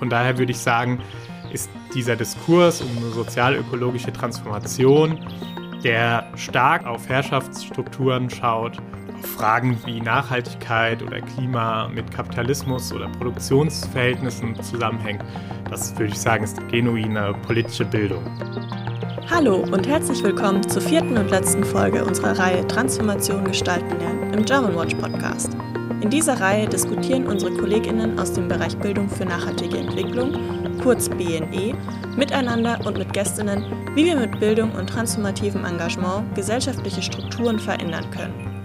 [0.00, 0.98] Von daher würde ich sagen,
[1.52, 5.20] ist dieser Diskurs um eine sozial-ökologische Transformation,
[5.84, 8.78] der stark auf Herrschaftsstrukturen schaut,
[9.18, 15.22] auf Fragen wie Nachhaltigkeit oder Klima mit Kapitalismus oder Produktionsverhältnissen zusammenhängt,
[15.68, 18.24] das würde ich sagen, ist genuine politische Bildung.
[19.30, 24.44] Hallo und herzlich willkommen zur vierten und letzten Folge unserer Reihe Transformation gestalten lernen im
[24.46, 25.50] German Watch Podcast.
[26.00, 30.32] In dieser Reihe diskutieren unsere KollegInnen aus dem Bereich Bildung für nachhaltige Entwicklung,
[30.82, 31.74] kurz BNE,
[32.16, 33.64] miteinander und mit Gästinnen,
[33.94, 38.64] wie wir mit Bildung und transformativem Engagement gesellschaftliche Strukturen verändern können.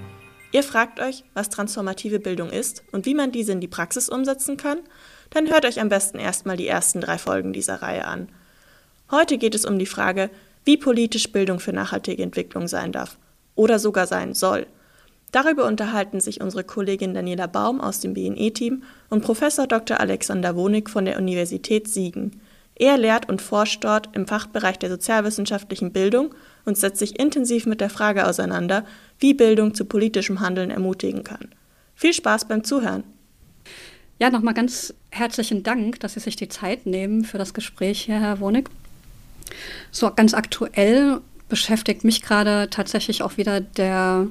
[0.54, 4.56] Ihr fragt euch, was transformative Bildung ist und wie man diese in die Praxis umsetzen
[4.56, 4.78] kann?
[5.32, 8.30] Dann hört euch am besten erstmal die ersten drei Folgen dieser Reihe an.
[9.12, 10.30] Heute geht es um die Frage,
[10.64, 13.18] wie politisch Bildung für nachhaltige Entwicklung sein darf
[13.56, 14.68] oder sogar sein soll.
[15.32, 20.00] Darüber unterhalten sich unsere Kollegin Daniela Baum aus dem BNE-Team und Professor Dr.
[20.00, 22.40] Alexander Wonig von der Universität Siegen.
[22.76, 26.36] Er lehrt und forscht dort im Fachbereich der sozialwissenschaftlichen Bildung
[26.66, 28.86] und setzt sich intensiv mit der Frage auseinander,
[29.18, 31.50] wie Bildung zu politischem Handeln ermutigen kann.
[31.96, 33.04] Viel Spaß beim Zuhören.
[34.20, 38.20] Ja, nochmal ganz herzlichen Dank, dass Sie sich die Zeit nehmen für das Gespräch hier,
[38.20, 38.70] Herr Wonig.
[39.92, 44.28] So ganz aktuell beschäftigt mich gerade tatsächlich auch wieder der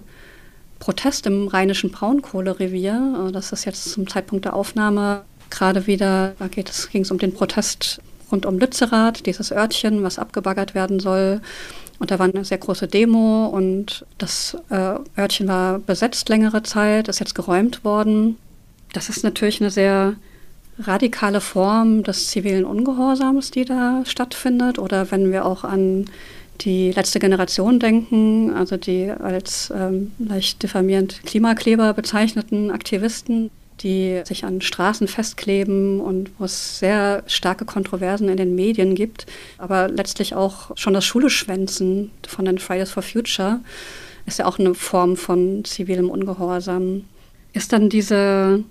[0.84, 3.30] Protest im rheinischen Braunkohlerevier.
[3.32, 8.02] Das ist jetzt zum Zeitpunkt der Aufnahme gerade wieder, da ging es um den Protest
[8.30, 11.40] rund um Lützerath, dieses Örtchen, was abgebaggert werden soll.
[12.00, 17.08] Und da war eine sehr große Demo und das äh, Örtchen war besetzt längere Zeit,
[17.08, 18.36] ist jetzt geräumt worden.
[18.92, 20.16] Das ist natürlich eine sehr
[20.78, 24.78] radikale Form des zivilen Ungehorsams, die da stattfindet.
[24.78, 26.10] Oder wenn wir auch an
[26.60, 34.44] die letzte Generation denken, also die als ähm, leicht diffamierend Klimakleber bezeichneten Aktivisten, die sich
[34.44, 39.26] an Straßen festkleben und wo es sehr starke Kontroversen in den Medien gibt,
[39.58, 43.60] aber letztlich auch schon das Schuleschwänzen von den Fridays for Future
[44.26, 47.04] ist ja auch eine Form von zivilem Ungehorsam.
[47.52, 48.64] Ist dann diese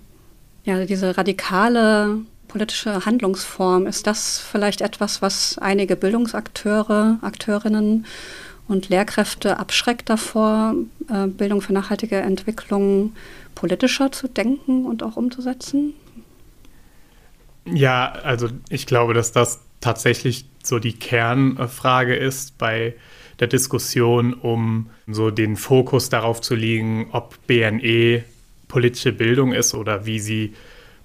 [0.64, 2.18] ja, diese radikale
[2.54, 8.06] politische Handlungsform, ist das vielleicht etwas, was einige Bildungsakteure, Akteurinnen
[8.68, 10.76] und Lehrkräfte abschreckt davor,
[11.10, 13.16] äh, Bildung für nachhaltige Entwicklung
[13.56, 15.94] politischer zu denken und auch umzusetzen?
[17.64, 22.94] Ja, also ich glaube, dass das tatsächlich so die Kernfrage ist bei
[23.40, 28.22] der Diskussion, um so den Fokus darauf zu legen, ob BNE
[28.68, 30.54] politische Bildung ist oder wie sie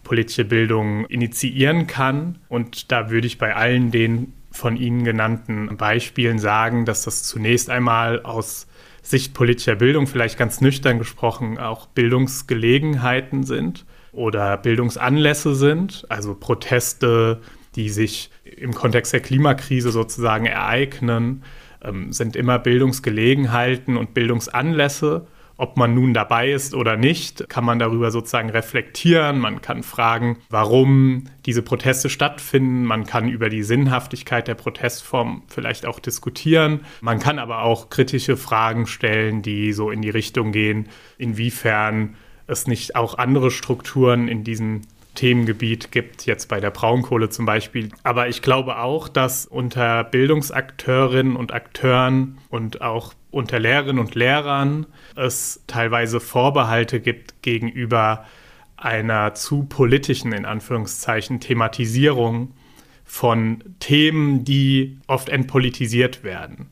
[0.09, 2.39] politische Bildung initiieren kann.
[2.47, 7.69] Und da würde ich bei allen den von Ihnen genannten Beispielen sagen, dass das zunächst
[7.69, 8.65] einmal aus
[9.03, 17.41] Sicht politischer Bildung, vielleicht ganz nüchtern gesprochen, auch Bildungsgelegenheiten sind oder Bildungsanlässe sind, also Proteste,
[17.75, 21.43] die sich im Kontext der Klimakrise sozusagen ereignen,
[21.83, 25.27] ähm, sind immer Bildungsgelegenheiten und Bildungsanlässe
[25.59, 29.39] ob man nun dabei ist oder nicht, kann man darüber sozusagen reflektieren.
[29.39, 32.85] Man kann fragen, warum diese Proteste stattfinden.
[32.85, 36.85] Man kann über die Sinnhaftigkeit der Protestform vielleicht auch diskutieren.
[37.01, 40.87] Man kann aber auch kritische Fragen stellen, die so in die Richtung gehen,
[41.17, 42.15] inwiefern
[42.47, 44.83] es nicht auch andere Strukturen in diesem
[45.15, 47.89] Themengebiet gibt, jetzt bei der Braunkohle zum Beispiel.
[48.03, 54.85] Aber ich glaube auch, dass unter Bildungsakteurinnen und Akteuren und auch unter Lehrerinnen und Lehrern
[55.15, 58.25] es teilweise Vorbehalte gibt gegenüber
[58.77, 62.53] einer zu politischen, in Anführungszeichen, Thematisierung
[63.03, 66.71] von Themen, die oft entpolitisiert werden.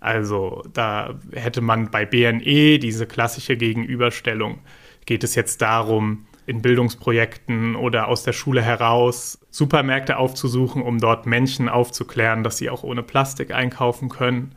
[0.00, 4.58] Also da hätte man bei BNE diese klassische Gegenüberstellung.
[5.06, 11.26] Geht es jetzt darum, in Bildungsprojekten oder aus der Schule heraus Supermärkte aufzusuchen, um dort
[11.26, 14.54] Menschen aufzuklären, dass sie auch ohne Plastik einkaufen können?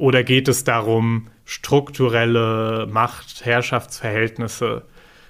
[0.00, 4.86] Oder geht es darum, strukturelle Macht, Herrschaftsverhältnisse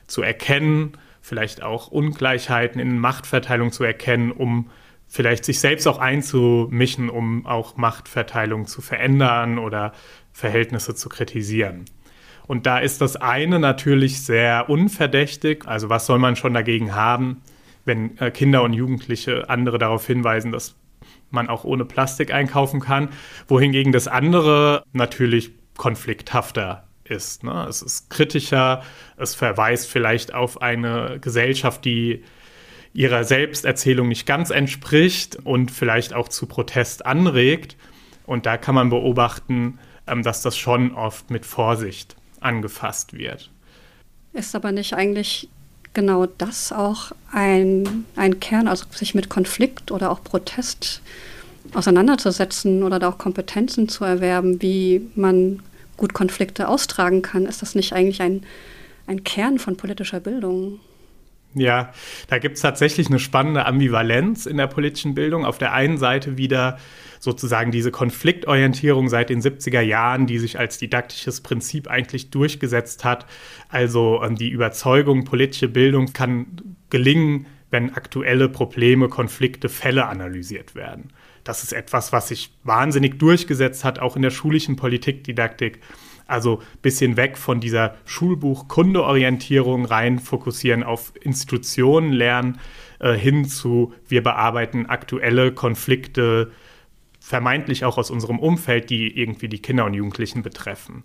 [0.07, 4.71] zu erkennen, vielleicht auch Ungleichheiten in Machtverteilung zu erkennen, um
[5.09, 9.93] vielleicht sich selbst auch einzumischen, um auch Machtverteilung zu verändern oder
[10.33, 11.87] Verhältnisse zu kritisieren.
[12.47, 15.67] Und da ist das eine natürlich sehr unverdächtig.
[15.67, 17.43] Also was soll man schon dagegen haben,
[17.85, 20.77] wenn äh, Kinder und Jugendliche andere darauf hinweisen, dass
[21.31, 23.11] man auch ohne Plastik einkaufen kann,
[23.49, 27.45] wohingegen das andere natürlich konflikthafter ist.
[27.45, 27.67] Ne?
[27.69, 28.83] Es ist kritischer,
[29.17, 32.25] es verweist vielleicht auf eine Gesellschaft, die
[32.93, 37.77] ihrer Selbsterzählung nicht ganz entspricht und vielleicht auch zu Protest anregt.
[38.27, 43.51] Und da kann man beobachten, ähm, dass das schon oft mit Vorsicht angefasst wird.
[44.33, 45.49] Ist aber nicht eigentlich
[45.95, 51.01] genau das auch ein, ein Kern, also sich mit Konflikt oder auch Protest
[51.75, 55.61] auseinanderzusetzen oder da auch Kompetenzen zu erwerben, wie man
[55.97, 57.47] gut Konflikte austragen kann?
[57.47, 58.43] Ist das nicht eigentlich ein,
[59.07, 60.81] ein Kern von politischer Bildung?
[61.55, 61.93] Ja,
[62.29, 65.45] da gibt es tatsächlich eine spannende Ambivalenz in der politischen Bildung.
[65.45, 66.79] Auf der einen Seite wieder
[67.19, 73.27] sozusagen diese Konfliktorientierung seit den 70er Jahren, die sich als didaktisches Prinzip eigentlich durchgesetzt hat.
[73.69, 76.47] Also ähm, die Überzeugung, politische Bildung kann
[76.89, 81.13] gelingen, wenn aktuelle Probleme, Konflikte, Fälle analysiert werden.
[81.45, 85.81] Das ist etwas, was sich wahnsinnig durchgesetzt hat, auch in der schulischen Politikdidaktik.
[86.31, 92.61] Also ein bisschen weg von dieser Schulbuch-Kundeorientierung rein fokussieren auf Institutionen lernen,
[93.01, 96.53] äh, hin zu wir bearbeiten aktuelle Konflikte,
[97.19, 101.05] vermeintlich auch aus unserem Umfeld, die irgendwie die Kinder und Jugendlichen betreffen.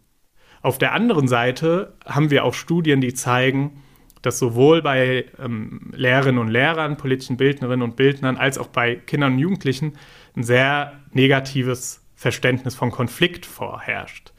[0.61, 3.83] Auf der anderen Seite haben wir auch Studien, die zeigen,
[4.21, 9.33] dass sowohl bei ähm, Lehrerinnen und Lehrern, politischen Bildnerinnen und Bildnern, als auch bei Kindern
[9.33, 9.93] und Jugendlichen
[10.35, 14.33] ein sehr negatives Verständnis von Konflikt vorherrscht.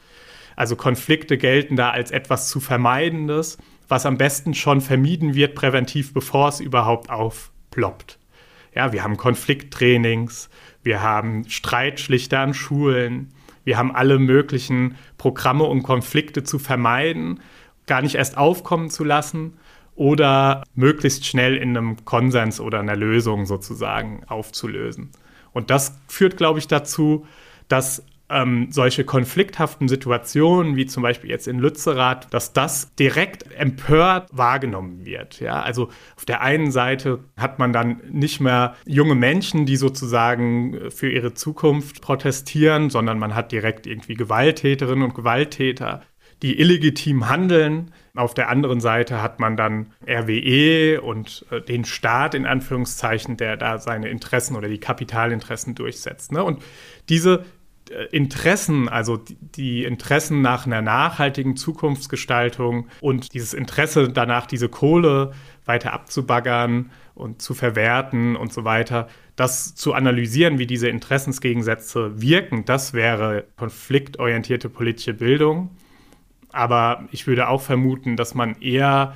[0.56, 3.58] Also Konflikte gelten da als etwas zu Vermeidendes,
[3.88, 8.18] was am besten schon vermieden wird, präventiv, bevor es überhaupt aufploppt.
[8.74, 10.50] Ja, wir haben Konflikttrainings,
[10.82, 13.32] wir haben Streitschlichter an Schulen,
[13.64, 17.40] wir haben alle möglichen Programme, um Konflikte zu vermeiden,
[17.86, 19.58] gar nicht erst aufkommen zu lassen
[19.94, 25.10] oder möglichst schnell in einem Konsens oder einer Lösung sozusagen aufzulösen.
[25.52, 27.26] Und das führt, glaube ich, dazu,
[27.68, 34.28] dass ähm, solche konflikthaften Situationen, wie zum Beispiel jetzt in Lützerath, dass das direkt empört
[34.32, 35.40] wahrgenommen wird.
[35.40, 35.62] Ja?
[35.62, 41.10] Also auf der einen Seite hat man dann nicht mehr junge Menschen, die sozusagen für
[41.10, 46.02] ihre Zukunft protestieren, sondern man hat direkt irgendwie Gewalttäterinnen und Gewalttäter,
[46.42, 47.92] die illegitim handeln.
[48.14, 53.56] Auf der anderen Seite hat man dann RWE und äh, den Staat in Anführungszeichen, der
[53.56, 56.32] da seine Interessen oder die Kapitalinteressen durchsetzt.
[56.32, 56.42] Ne?
[56.42, 56.62] Und
[57.08, 57.44] diese äh,
[58.10, 65.32] Interessen, also die Interessen nach einer nachhaltigen Zukunftsgestaltung und dieses Interesse danach, diese Kohle
[65.64, 72.64] weiter abzubaggern und zu verwerten und so weiter, das zu analysieren, wie diese Interessensgegensätze wirken,
[72.64, 75.70] das wäre konfliktorientierte politische Bildung.
[76.52, 79.14] Aber ich würde auch vermuten, dass man eher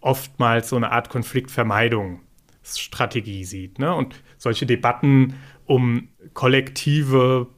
[0.00, 3.78] oftmals so eine Art Konfliktvermeidungsstrategie sieht.
[3.78, 3.94] Ne?
[3.94, 5.34] Und solche Debatten
[5.64, 7.48] um kollektive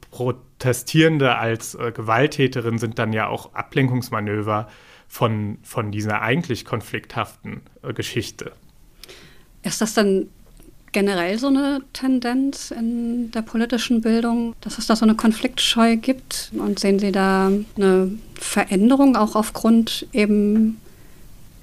[0.59, 4.67] Protestierende als äh, Gewalttäterin sind dann ja auch Ablenkungsmanöver
[5.07, 8.51] von, von dieser eigentlich konflikthaften äh, Geschichte.
[9.63, 10.27] Ist das dann
[10.91, 16.51] generell so eine Tendenz in der politischen Bildung, dass es da so eine Konfliktscheu gibt?
[16.57, 20.81] Und sehen Sie da eine Veränderung auch aufgrund eben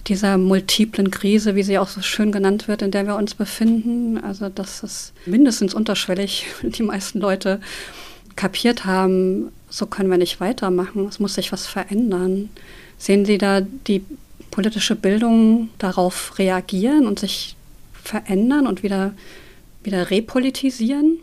[0.06, 4.18] dieser multiplen Krise, wie sie auch so schön genannt wird, in der wir uns befinden?
[4.18, 7.60] Also, dass es mindestens unterschwellig die meisten Leute
[8.36, 12.50] kapiert haben, so können wir nicht weitermachen, es muss sich was verändern.
[12.98, 14.04] Sehen Sie da die
[14.50, 17.56] politische Bildung darauf reagieren und sich
[17.92, 19.12] verändern und wieder,
[19.82, 21.18] wieder repolitisieren?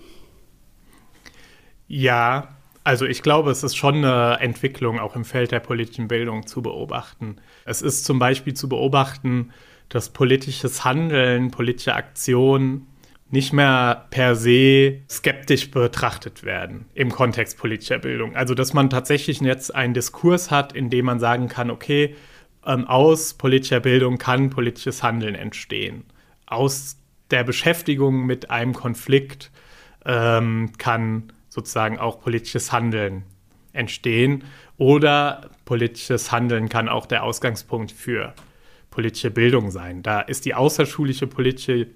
[1.87, 2.49] Ja,
[2.83, 6.61] also ich glaube, es ist schon eine Entwicklung auch im Feld der politischen Bildung zu
[6.61, 7.37] beobachten.
[7.65, 9.51] Es ist zum Beispiel zu beobachten,
[9.89, 12.87] dass politisches Handeln, politische Aktion
[13.33, 18.35] nicht mehr per se skeptisch betrachtet werden im Kontext politischer Bildung.
[18.35, 22.15] Also dass man tatsächlich jetzt einen Diskurs hat, in dem man sagen kann, okay,
[22.65, 26.05] ähm, aus politischer Bildung kann politisches Handeln entstehen
[26.45, 26.97] aus
[27.31, 29.51] der Beschäftigung mit einem Konflikt
[30.05, 33.23] ähm, kann sozusagen auch politisches Handeln
[33.73, 34.43] entstehen
[34.77, 38.33] oder politisches Handeln kann auch der Ausgangspunkt für
[38.91, 40.03] politische Bildung sein.
[40.03, 41.87] Da ist die außerschulische politische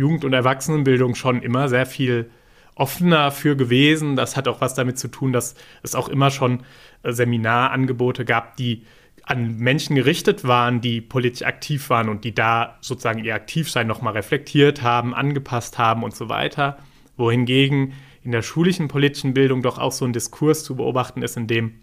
[0.00, 2.30] Jugend- und Erwachsenenbildung schon immer sehr viel
[2.74, 4.16] offener für gewesen.
[4.16, 6.62] Das hat auch was damit zu tun, dass es auch immer schon
[7.02, 8.84] äh, Seminarangebote gab, die
[9.22, 14.14] an Menschen gerichtet waren, die politisch aktiv waren und die da sozusagen ihr Aktivsein nochmal
[14.14, 16.78] reflektiert haben, angepasst haben und so weiter.
[17.16, 17.92] Wohingegen
[18.24, 21.74] in der schulischen politischen Bildung doch auch so ein Diskurs zu beobachten ist, in dem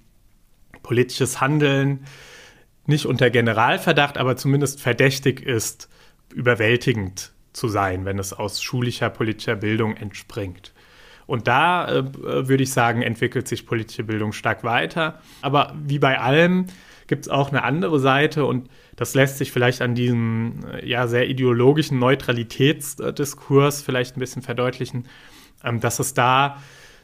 [0.81, 2.05] politisches Handeln
[2.87, 5.89] nicht unter Generalverdacht, aber zumindest verdächtig ist,
[6.33, 10.73] überwältigend zu sein, wenn es aus schulischer politischer Bildung entspringt.
[11.25, 15.21] Und da äh, würde ich sagen, entwickelt sich politische Bildung stark weiter.
[15.41, 16.67] Aber wie bei allem
[17.07, 21.07] gibt es auch eine andere Seite und das lässt sich vielleicht an diesem äh, ja
[21.07, 25.07] sehr ideologischen Neutralitätsdiskurs vielleicht ein bisschen verdeutlichen,
[25.63, 26.61] ähm, dass es da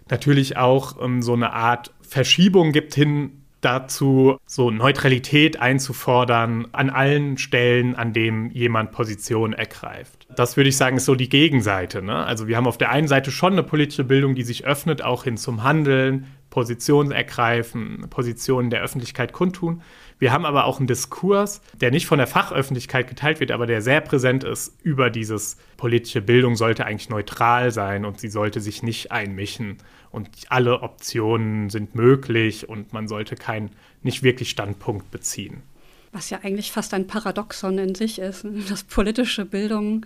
[0.10, 7.38] natürlich auch ähm, so eine Art Verschiebung gibt hin dazu, so Neutralität einzufordern an allen
[7.38, 10.28] Stellen, an denen jemand Position ergreift.
[10.36, 12.02] Das würde ich sagen, ist so die Gegenseite.
[12.02, 12.16] Ne?
[12.16, 15.24] Also wir haben auf der einen Seite schon eine politische Bildung, die sich öffnet, auch
[15.24, 19.82] hin zum Handeln, Positionen ergreifen, Positionen der Öffentlichkeit kundtun.
[20.20, 23.82] Wir haben aber auch einen Diskurs, der nicht von der Fachöffentlichkeit geteilt wird, aber der
[23.82, 28.84] sehr präsent ist über dieses politische Bildung sollte eigentlich neutral sein und sie sollte sich
[28.84, 29.80] nicht einmischen
[30.12, 33.72] und alle Optionen sind möglich und man sollte keinen
[34.04, 35.64] nicht wirklich Standpunkt beziehen.
[36.12, 40.06] Was ja eigentlich fast ein Paradoxon in sich ist, dass politische Bildung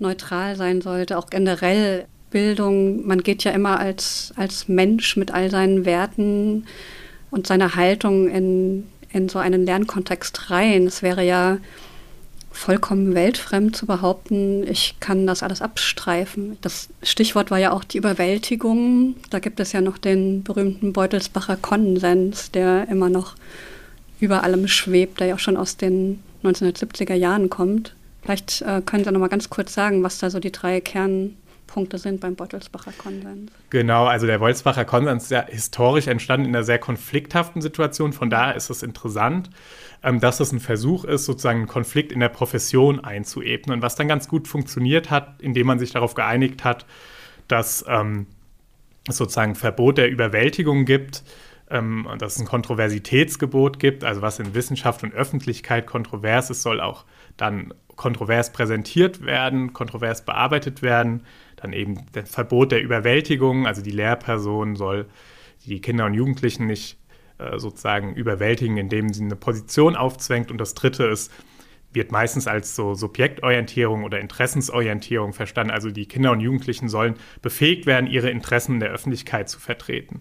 [0.00, 3.06] neutral sein sollte, auch generell Bildung.
[3.06, 6.66] Man geht ja immer als, als Mensch mit all seinen Werten
[7.30, 10.86] und seiner Haltung in, in so einen Lernkontext rein.
[10.86, 11.56] Es wäre ja
[12.50, 16.58] vollkommen weltfremd zu behaupten, ich kann das alles abstreifen.
[16.60, 19.14] Das Stichwort war ja auch die Überwältigung.
[19.30, 23.34] Da gibt es ja noch den berühmten Beutelsbacher Konsens, der immer noch
[24.20, 27.94] über allem schwebt, der ja auch schon aus den 1970er Jahren kommt.
[28.22, 30.82] Vielleicht äh, können Sie noch mal ganz kurz sagen, was da so die drei
[31.76, 33.52] Kernpunkte sind beim Beutelsbacher Konsens.
[33.68, 38.14] Genau, also der Beutelsbacher Konsens ist ja historisch entstanden in einer sehr konflikthaften Situation.
[38.14, 39.50] Von daher ist es interessant
[40.02, 44.08] ähm, dass es ein Versuch ist, sozusagen einen Konflikt in der Profession einzuebnen, was dann
[44.08, 46.86] ganz gut funktioniert hat, indem man sich darauf geeinigt hat,
[47.48, 48.26] dass ähm,
[49.08, 51.24] es sozusagen ein Verbot der Überwältigung gibt,
[51.70, 56.80] ähm, dass es ein Kontroversitätsgebot gibt, also was in Wissenschaft und Öffentlichkeit kontrovers ist, soll
[56.80, 57.04] auch
[57.36, 61.22] dann kontrovers präsentiert werden, kontrovers bearbeitet werden.
[61.66, 65.06] Dann eben das Verbot der Überwältigung, also die Lehrperson soll
[65.64, 66.96] die Kinder und Jugendlichen nicht
[67.38, 70.52] äh, sozusagen überwältigen, indem sie eine Position aufzwängt.
[70.52, 71.32] Und das Dritte ist,
[71.92, 75.72] wird meistens als so Subjektorientierung oder Interessensorientierung verstanden.
[75.72, 80.20] Also die Kinder und Jugendlichen sollen befähigt werden, ihre Interessen in der Öffentlichkeit zu vertreten.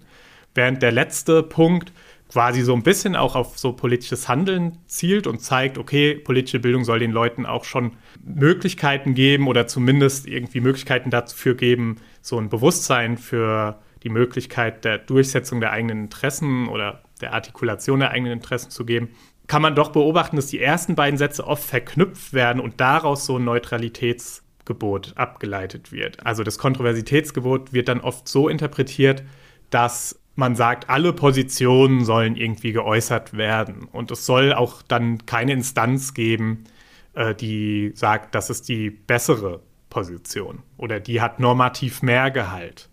[0.55, 1.93] Während der letzte Punkt
[2.29, 6.84] quasi so ein bisschen auch auf so politisches Handeln zielt und zeigt, okay, politische Bildung
[6.84, 12.50] soll den Leuten auch schon Möglichkeiten geben oder zumindest irgendwie Möglichkeiten dafür geben, so ein
[12.50, 18.72] Bewusstsein für die Möglichkeit der Durchsetzung der eigenen Interessen oder der Artikulation der eigenen Interessen
[18.72, 19.10] zu geben,
[19.48, 23.38] kann man doch beobachten, dass die ersten beiden Sätze oft verknüpft werden und daraus so
[23.38, 26.25] ein Neutralitätsgebot abgeleitet wird.
[26.25, 29.24] Also das Kontroversitätsgebot wird dann oft so interpretiert,
[29.70, 33.88] dass man sagt, alle Positionen sollen irgendwie geäußert werden.
[33.92, 36.65] Und es soll auch dann keine Instanz geben,
[37.13, 42.89] äh, die sagt, das ist die bessere Position oder die hat normativ mehr Gehalt.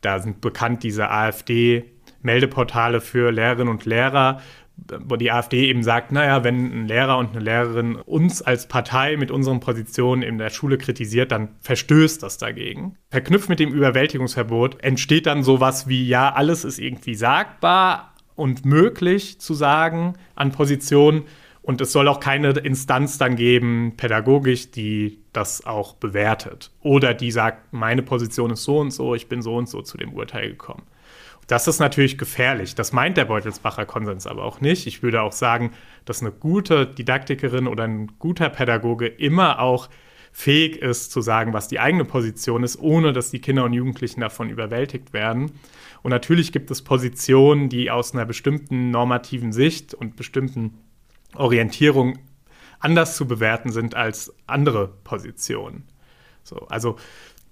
[0.00, 1.90] Da sind bekannt diese AfD
[2.22, 4.40] Meldeportale für Lehrerinnen und Lehrer,
[4.76, 9.16] wo die AfD eben sagt, naja, wenn ein Lehrer und eine Lehrerin uns als Partei
[9.16, 12.96] mit unseren Positionen in der Schule kritisiert, dann verstößt das dagegen.
[13.10, 19.40] Verknüpft mit dem Überwältigungsverbot entsteht dann sowas wie, ja, alles ist irgendwie sagbar und möglich
[19.40, 21.22] zu sagen an Positionen
[21.62, 27.30] und es soll auch keine Instanz dann geben, pädagogisch, die das auch bewertet oder die
[27.30, 30.50] sagt, meine Position ist so und so, ich bin so und so zu dem Urteil
[30.50, 30.82] gekommen.
[31.46, 32.74] Das ist natürlich gefährlich.
[32.74, 34.86] Das meint der Beutelsbacher Konsens aber auch nicht.
[34.86, 35.72] Ich würde auch sagen,
[36.04, 39.88] dass eine gute Didaktikerin oder ein guter Pädagoge immer auch
[40.32, 44.20] fähig ist zu sagen, was die eigene Position ist, ohne dass die Kinder und Jugendlichen
[44.20, 45.52] davon überwältigt werden.
[46.02, 50.78] Und natürlich gibt es Positionen, die aus einer bestimmten normativen Sicht und bestimmten
[51.36, 52.18] Orientierung
[52.80, 55.84] anders zu bewerten sind als andere Positionen.
[56.42, 56.96] So, also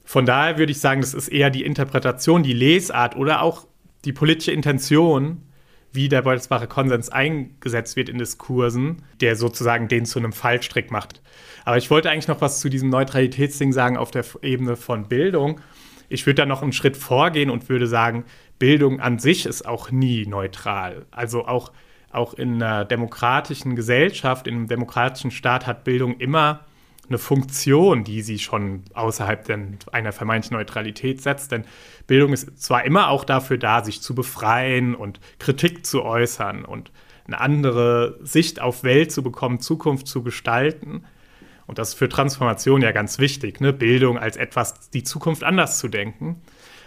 [0.04, 3.66] von daher würde ich sagen, das ist eher die Interpretation, die Lesart oder auch
[4.04, 5.42] die politische Intention,
[5.92, 11.20] wie der Beutelsbacher Konsens eingesetzt wird in Diskursen, der sozusagen den zu einem Fallstrick macht.
[11.64, 15.60] Aber ich wollte eigentlich noch was zu diesem Neutralitätsding sagen auf der Ebene von Bildung.
[16.08, 18.24] Ich würde da noch einen Schritt vorgehen und würde sagen,
[18.58, 21.06] Bildung an sich ist auch nie neutral.
[21.10, 21.72] Also auch,
[22.10, 26.64] auch in einer demokratischen Gesellschaft, in einem demokratischen Staat hat Bildung immer
[27.08, 29.48] eine Funktion, die sie schon außerhalb
[29.92, 31.52] einer vermeintlichen Neutralität setzt.
[31.52, 31.64] Denn
[32.06, 36.90] Bildung ist zwar immer auch dafür da, sich zu befreien und Kritik zu äußern und
[37.26, 41.04] eine andere Sicht auf Welt zu bekommen, Zukunft zu gestalten.
[41.66, 43.72] Und das ist für Transformation ja ganz wichtig, ne?
[43.72, 46.42] Bildung als etwas, die Zukunft anders zu denken.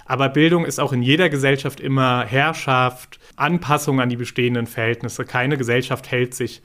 [0.05, 5.25] Aber Bildung ist auch in jeder Gesellschaft immer Herrschaft, Anpassung an die bestehenden Verhältnisse.
[5.25, 6.61] Keine Gesellschaft hält sich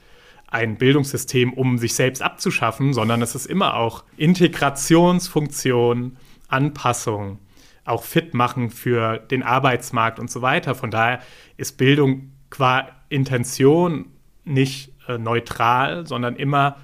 [0.51, 6.17] ein Bildungssystem, um sich selbst abzuschaffen, sondern es ist immer auch Integrationsfunktion,
[6.49, 7.39] Anpassung,
[7.85, 10.75] auch fit machen für den Arbeitsmarkt und so weiter.
[10.75, 11.21] Von daher
[11.57, 14.07] ist Bildung qua Intention
[14.43, 16.77] nicht äh, neutral, sondern immer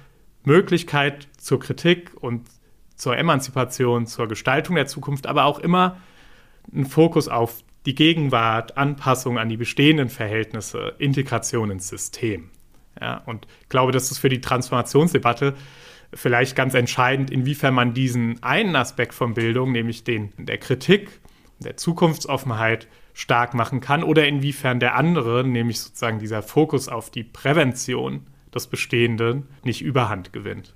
[0.44, 2.48] Möglichkeit zur Kritik und
[2.96, 5.98] zur Emanzipation, zur Gestaltung der Zukunft, aber auch immer
[6.72, 12.50] ein Fokus auf die Gegenwart, Anpassung an die bestehenden Verhältnisse, Integration ins System.
[13.00, 15.54] Ja, und ich glaube, das ist für die Transformationsdebatte
[16.14, 21.20] vielleicht ganz entscheidend, inwiefern man diesen einen Aspekt von Bildung, nämlich den der Kritik,
[21.58, 22.88] der Zukunftsoffenheit,
[23.18, 28.68] stark machen kann oder inwiefern der andere, nämlich sozusagen dieser Fokus auf die Prävention des
[28.68, 30.72] Bestehenden, nicht überhand gewinnt.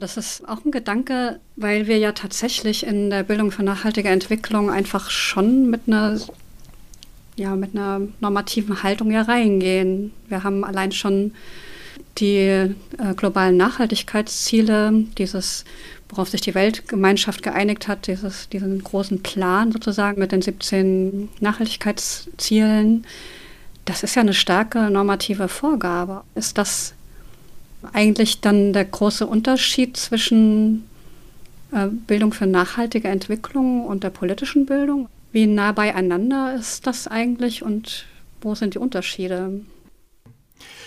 [0.00, 4.70] Das ist auch ein Gedanke, weil wir ja tatsächlich in der Bildung für nachhaltige Entwicklung
[4.70, 6.18] einfach schon mit einer,
[7.38, 10.12] ja, mit einer normativen Haltung ja reingehen.
[10.28, 11.32] Wir haben allein schon
[12.18, 12.74] die äh,
[13.16, 15.64] globalen Nachhaltigkeitsziele, dieses,
[16.08, 23.06] worauf sich die Weltgemeinschaft geeinigt hat, dieses, diesen großen Plan sozusagen mit den 17 Nachhaltigkeitszielen.
[23.84, 26.22] Das ist ja eine starke normative Vorgabe.
[26.34, 26.94] Ist das
[27.92, 30.88] eigentlich dann der große Unterschied zwischen
[31.72, 35.08] äh, Bildung für nachhaltige Entwicklung und der politischen Bildung?
[35.32, 38.06] Wie nah beieinander ist das eigentlich und
[38.40, 39.60] wo sind die Unterschiede?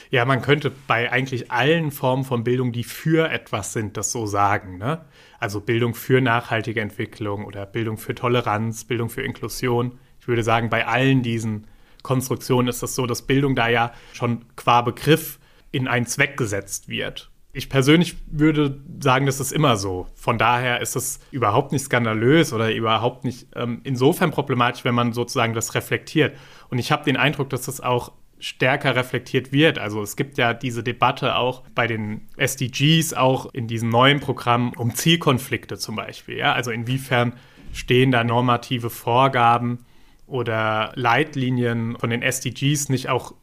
[0.10, 4.26] Ja, man könnte bei eigentlich allen Formen von Bildung, die für etwas sind, das so
[4.26, 4.78] sagen.
[4.78, 5.06] Ne?
[5.40, 9.98] Also Bildung für nachhaltige Entwicklung oder Bildung für Toleranz, Bildung für Inklusion.
[10.20, 11.66] Ich würde sagen, bei allen diesen
[12.04, 15.40] Konstruktionen ist das so, dass Bildung da ja schon qua Begriff
[15.72, 17.31] in einen Zweck gesetzt wird.
[17.54, 20.08] Ich persönlich würde sagen, das ist immer so.
[20.16, 25.12] Von daher ist es überhaupt nicht skandalös oder überhaupt nicht ähm, insofern problematisch, wenn man
[25.12, 26.38] sozusagen das reflektiert.
[26.70, 29.80] Und ich habe den Eindruck, dass das auch stärker reflektiert wird.
[29.80, 34.74] Also es gibt ja diese Debatte auch bei den SDGs, auch in diesem neuen Programm
[34.78, 36.38] um Zielkonflikte zum Beispiel.
[36.38, 36.54] Ja?
[36.54, 37.34] Also inwiefern
[37.74, 39.86] stehen da normative Vorgaben
[40.26, 43.34] oder Leitlinien von den SDGs nicht auch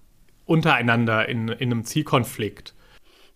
[0.47, 2.75] untereinander in, in einem Zielkonflikt.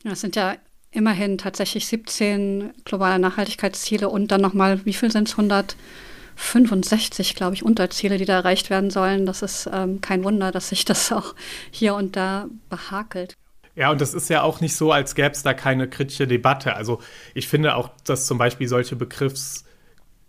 [0.05, 0.57] Das sind ja
[0.91, 5.33] immerhin tatsächlich 17 globale Nachhaltigkeitsziele und dann nochmal, wie viel sind es?
[5.33, 9.27] 165, glaube ich, Unterziele, die da erreicht werden sollen.
[9.27, 11.35] Das ist ähm, kein Wunder, dass sich das auch
[11.71, 13.37] hier und da behakelt.
[13.75, 16.77] Ja, und das ist ja auch nicht so, als gäbe es da keine kritische Debatte.
[16.77, 17.01] Also
[17.35, 19.65] ich finde auch, dass zum Beispiel solche Begriffs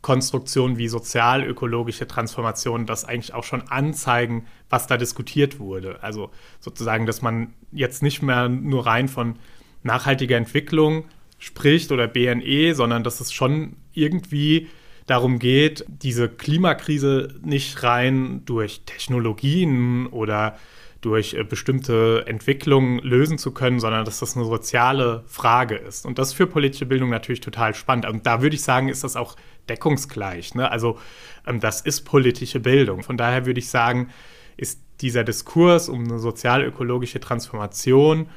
[0.02, 6.04] Konstruktionen wie sozial-ökologische Transformation das eigentlich auch schon anzeigen, was da diskutiert wurde.
[6.04, 9.38] Also sozusagen, dass man jetzt nicht mehr nur rein von
[9.84, 11.06] nachhaltiger Entwicklung
[11.40, 14.70] spricht oder BNE, sondern dass es schon irgendwie
[15.06, 20.58] darum geht, diese Klimakrise nicht rein durch Technologien oder
[21.04, 26.06] durch äh, bestimmte Entwicklungen lösen zu können, sondern dass das eine soziale Frage ist.
[26.06, 28.06] Und das ist für politische Bildung natürlich total spannend.
[28.06, 29.36] Und da würde ich sagen, ist das auch
[29.70, 30.56] deckungsgleich.
[30.56, 30.72] Ne?
[30.72, 30.98] Also
[31.46, 33.04] ähm, das ist politische Bildung.
[33.04, 34.10] Von daher würde ich sagen,
[34.56, 38.30] ist dieser Diskurs um eine sozial-ökologische Transformation,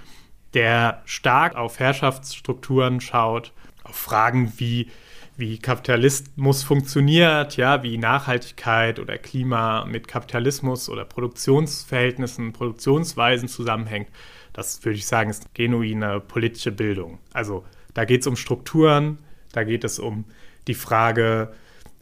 [0.55, 3.53] der stark auf Herrschaftsstrukturen schaut,
[3.85, 4.91] auf Fragen wie
[5.37, 14.09] wie Kapitalismus funktioniert, ja, wie Nachhaltigkeit oder Klima mit Kapitalismus oder Produktionsverhältnissen, Produktionsweisen zusammenhängt,
[14.55, 17.19] das würde ich sagen, ist genuine politische Bildung.
[17.35, 19.19] Also da geht es um Strukturen,
[19.53, 20.25] da geht es um
[20.67, 21.53] die Frage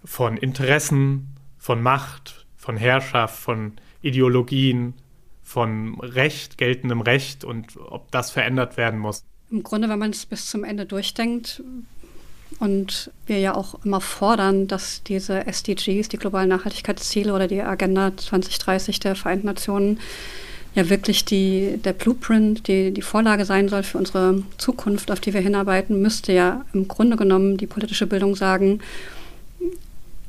[0.04, 4.94] von Interessen, von Macht, von Herrschaft, von Ideologien,
[5.44, 9.24] von Recht, geltendem Recht und ob das verändert werden muss.
[9.50, 11.62] Im Grunde, wenn man es bis zum Ende durchdenkt,
[12.60, 18.16] und wir ja auch immer fordern, dass diese SDGs, die globalen Nachhaltigkeitsziele oder die Agenda
[18.16, 19.98] 2030 der Vereinten Nationen
[20.74, 25.32] ja wirklich die, der Blueprint, die, die Vorlage sein soll für unsere Zukunft, auf die
[25.32, 28.80] wir hinarbeiten, müsste ja im Grunde genommen die politische Bildung sagen,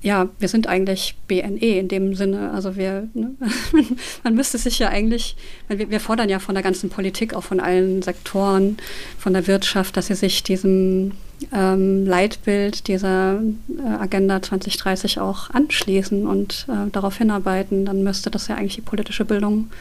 [0.06, 2.52] ja, wir sind eigentlich BNE in dem Sinne.
[2.52, 3.32] Also wir, ne,
[4.24, 5.36] man müsste sich ja eigentlich,
[5.68, 8.78] wir, wir, fordern ja von der ganzen Politik, auch von allen Sektoren,
[9.18, 11.14] von der Wirtschaft, dass sie sich diesem
[11.52, 13.42] ähm, Leitbild dieser
[13.80, 17.86] äh, Agenda 2030 auch anschließen und äh, darauf hinarbeiten.
[17.86, 19.72] Dann müsste das ja eigentlich die politische Bildung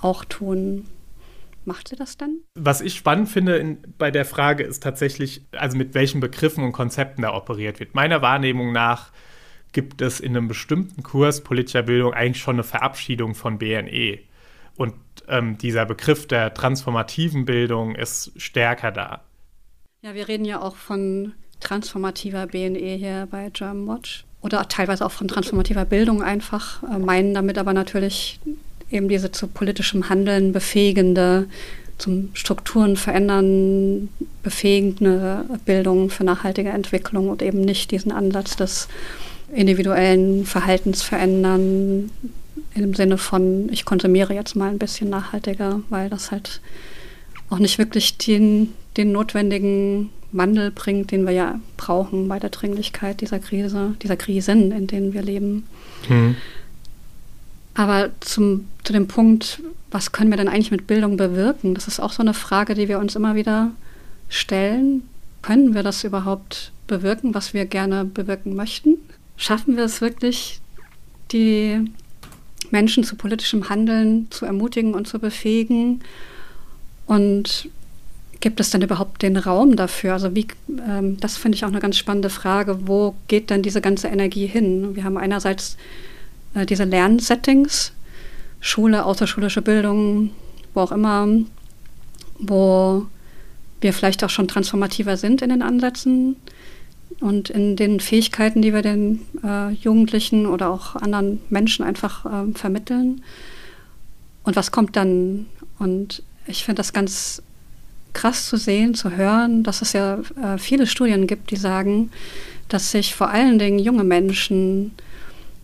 [0.00, 0.86] auch tun.
[1.66, 2.38] Macht sie das dann?
[2.54, 6.72] Was ich spannend finde in, bei der Frage ist tatsächlich, also mit welchen Begriffen und
[6.72, 7.94] Konzepten da operiert wird.
[7.94, 9.12] Meiner Wahrnehmung nach
[9.72, 14.18] gibt es in einem bestimmten Kurs politischer Bildung eigentlich schon eine Verabschiedung von BNE.
[14.76, 14.94] Und
[15.28, 19.22] ähm, dieser Begriff der transformativen Bildung ist stärker da.
[20.02, 25.10] Ja, wir reden ja auch von transformativer BNE hier bei German Watch oder teilweise auch
[25.10, 28.40] von transformativer Bildung einfach, äh, meinen damit aber natürlich
[28.90, 31.46] eben diese zu politischem Handeln befähigende,
[31.98, 34.08] zum Strukturen verändern
[34.42, 38.88] befähigende Bildung für nachhaltige Entwicklung und eben nicht diesen Ansatz des
[39.52, 42.10] individuellen Verhaltens verändern,
[42.74, 46.60] im Sinne von, ich konsumiere jetzt mal ein bisschen nachhaltiger, weil das halt
[47.48, 53.20] auch nicht wirklich den, den notwendigen Wandel bringt, den wir ja brauchen bei der Dringlichkeit
[53.20, 55.66] dieser Krise, dieser Krisen, in denen wir leben.
[56.06, 56.36] Hm.
[57.74, 61.74] Aber zum, zu dem Punkt, was können wir denn eigentlich mit Bildung bewirken?
[61.74, 63.70] Das ist auch so eine Frage, die wir uns immer wieder
[64.28, 65.02] stellen.
[65.42, 68.98] Können wir das überhaupt bewirken, was wir gerne bewirken möchten?
[69.40, 70.60] Schaffen wir es wirklich,
[71.32, 71.90] die
[72.70, 76.02] Menschen zu politischem Handeln zu ermutigen und zu befähigen?
[77.06, 77.70] Und
[78.40, 80.12] gibt es denn überhaupt den Raum dafür?
[80.12, 80.46] Also wie,
[80.86, 82.86] ähm, das finde ich auch eine ganz spannende Frage.
[82.86, 84.94] Wo geht denn diese ganze Energie hin?
[84.94, 85.78] Wir haben einerseits
[86.52, 87.94] äh, diese Lernsettings,
[88.60, 90.32] Schule, außerschulische Bildung,
[90.74, 91.26] wo auch immer,
[92.38, 93.06] wo
[93.80, 96.36] wir vielleicht auch schon transformativer sind in den Ansätzen
[97.18, 102.52] und in den Fähigkeiten, die wir den äh, Jugendlichen oder auch anderen Menschen einfach äh,
[102.54, 103.22] vermitteln.
[104.44, 105.46] Und was kommt dann?
[105.78, 107.42] Und ich finde das ganz
[108.12, 112.10] krass zu sehen, zu hören, dass es ja äh, viele Studien gibt, die sagen,
[112.68, 114.92] dass sich vor allen Dingen junge Menschen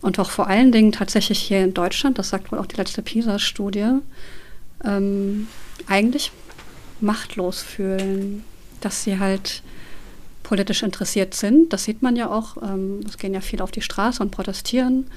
[0.01, 3.01] und auch vor allen Dingen tatsächlich hier in Deutschland, das sagt wohl auch die letzte
[3.01, 3.99] PISA-Studie,
[4.83, 5.47] ähm,
[5.87, 6.31] eigentlich
[7.01, 8.43] machtlos fühlen,
[8.81, 9.63] dass sie halt
[10.47, 11.73] politisch interessiert sind.
[11.73, 12.55] Das sieht man ja auch.
[12.63, 15.07] Ähm, es gehen ja viele auf die Straße und protestieren.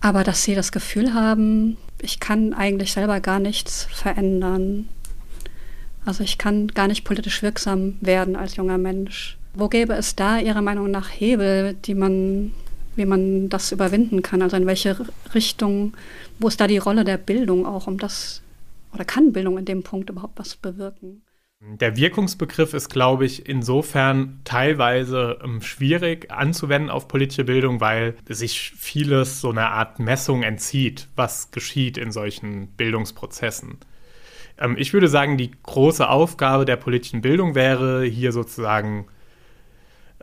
[0.00, 4.88] Aber dass sie das Gefühl haben, ich kann eigentlich selber gar nichts verändern.
[6.04, 9.36] Also ich kann gar nicht politisch wirksam werden als junger Mensch.
[9.52, 12.52] Wo gäbe es da Ihrer Meinung nach Hebel, die man,
[12.94, 14.42] wie man das überwinden kann?
[14.42, 14.96] Also in welche
[15.34, 15.94] Richtung,
[16.38, 18.42] wo ist da die Rolle der Bildung auch, um das,
[18.94, 21.22] oder kann Bildung in dem Punkt überhaupt was bewirken?
[21.64, 28.72] Der Wirkungsbegriff ist, glaube ich, insofern teilweise ähm, schwierig anzuwenden auf politische Bildung, weil sich
[28.76, 33.78] vieles so einer Art Messung entzieht, was geschieht in solchen Bildungsprozessen.
[34.58, 39.06] Ähm, ich würde sagen, die große Aufgabe der politischen Bildung wäre, hier sozusagen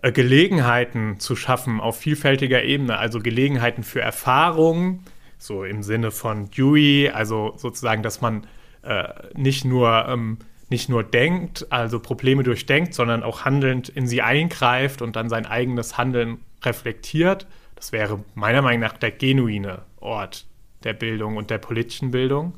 [0.01, 5.05] äh, Gelegenheiten zu schaffen auf vielfältiger Ebene, also Gelegenheiten für Erfahrung,
[5.37, 8.45] so im Sinne von Dewey, also sozusagen, dass man
[8.81, 14.21] äh, nicht nur ähm, nicht nur denkt, also Probleme durchdenkt, sondern auch handelnd in sie
[14.21, 17.47] eingreift und dann sein eigenes Handeln reflektiert.
[17.75, 20.45] Das wäre meiner Meinung nach der genuine Ort
[20.83, 22.53] der Bildung und der politischen Bildung,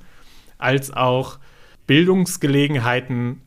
[0.58, 1.40] als auch
[1.88, 3.42] Bildungsgelegenheiten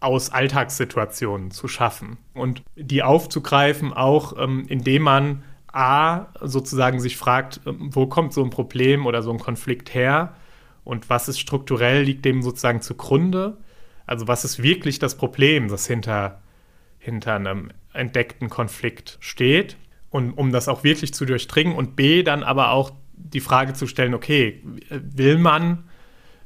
[0.00, 7.60] aus Alltagssituationen zu schaffen und die aufzugreifen, auch ähm, indem man A, sozusagen sich fragt,
[7.66, 10.34] ähm, wo kommt so ein Problem oder so ein Konflikt her
[10.84, 13.58] und was ist strukturell, liegt dem sozusagen zugrunde.
[14.06, 16.40] Also was ist wirklich das Problem, das hinter,
[16.98, 19.76] hinter einem entdeckten Konflikt steht.
[20.10, 23.86] Und um das auch wirklich zu durchdringen und B, dann aber auch die Frage zu
[23.86, 25.84] stellen, okay, will man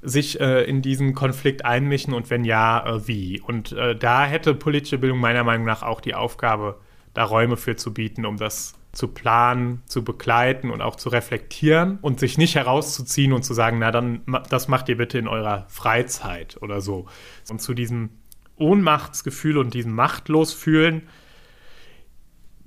[0.02, 3.40] sich äh, in diesen Konflikt einmischen und wenn ja, äh, wie?
[3.40, 6.78] Und äh, da hätte politische Bildung meiner Meinung nach auch die Aufgabe,
[7.14, 11.98] da Räume für zu bieten, um das zu planen, zu begleiten und auch zu reflektieren
[12.00, 15.66] und sich nicht herauszuziehen und zu sagen, na dann, das macht ihr bitte in eurer
[15.68, 17.06] Freizeit oder so.
[17.50, 18.10] Und zu diesem
[18.56, 21.02] Ohnmachtsgefühl und diesem Machtlosfühlen,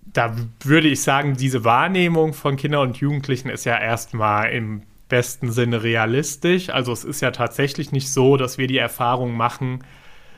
[0.05, 5.51] da würde ich sagen, diese Wahrnehmung von Kindern und Jugendlichen ist ja erstmal im besten
[5.51, 6.69] Sinne realistisch.
[6.69, 9.83] Also es ist ja tatsächlich nicht so, dass wir die Erfahrung machen,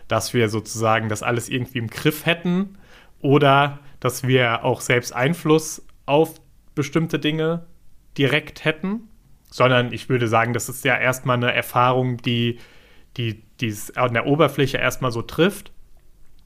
[0.07, 2.77] dass wir sozusagen das alles irgendwie im Griff hätten
[3.21, 6.39] oder dass wir auch selbst Einfluss auf
[6.75, 7.65] bestimmte Dinge
[8.17, 9.09] direkt hätten,
[9.49, 12.59] sondern ich würde sagen, das ist ja erstmal eine Erfahrung, die,
[13.17, 15.71] die, es an der Oberfläche erstmal so trifft.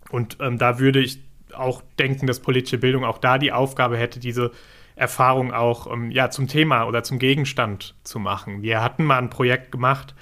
[0.10, 1.20] Und ähm, da würde ich
[1.54, 4.52] auch denken, dass politische Bildung auch da die Aufgabe hätte, diese
[4.96, 8.62] Erfahrung auch ähm, ja, zum Thema oder zum Gegenstand zu machen.
[8.62, 10.16] Wir hatten mal ein Projekt gemacht,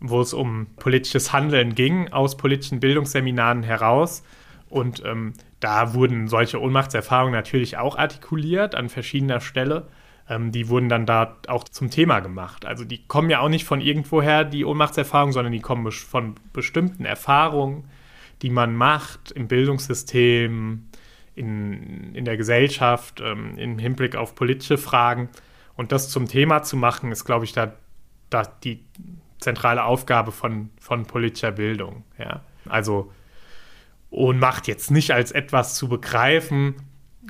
[0.00, 4.22] wo es um politisches Handeln ging, aus politischen Bildungsseminaren heraus.
[4.68, 9.88] Und ähm, da wurden solche Ohnmachtserfahrungen natürlich auch artikuliert an verschiedener Stelle.
[10.28, 12.66] Ähm, die wurden dann da auch zum Thema gemacht.
[12.66, 17.04] Also die kommen ja auch nicht von irgendwoher, die Ohnmachtserfahrungen, sondern die kommen von bestimmten
[17.04, 17.84] Erfahrungen,
[18.42, 20.86] die man macht im Bildungssystem,
[21.34, 25.28] in, in der Gesellschaft, ähm, im Hinblick auf politische Fragen.
[25.76, 27.72] Und das zum Thema zu machen, ist, glaube ich, da,
[28.28, 28.84] da die
[29.38, 32.02] zentrale Aufgabe von, von politischer Bildung.
[32.18, 32.42] Ja.
[32.68, 33.12] Also
[34.10, 36.76] Ohnmacht jetzt nicht als etwas zu begreifen,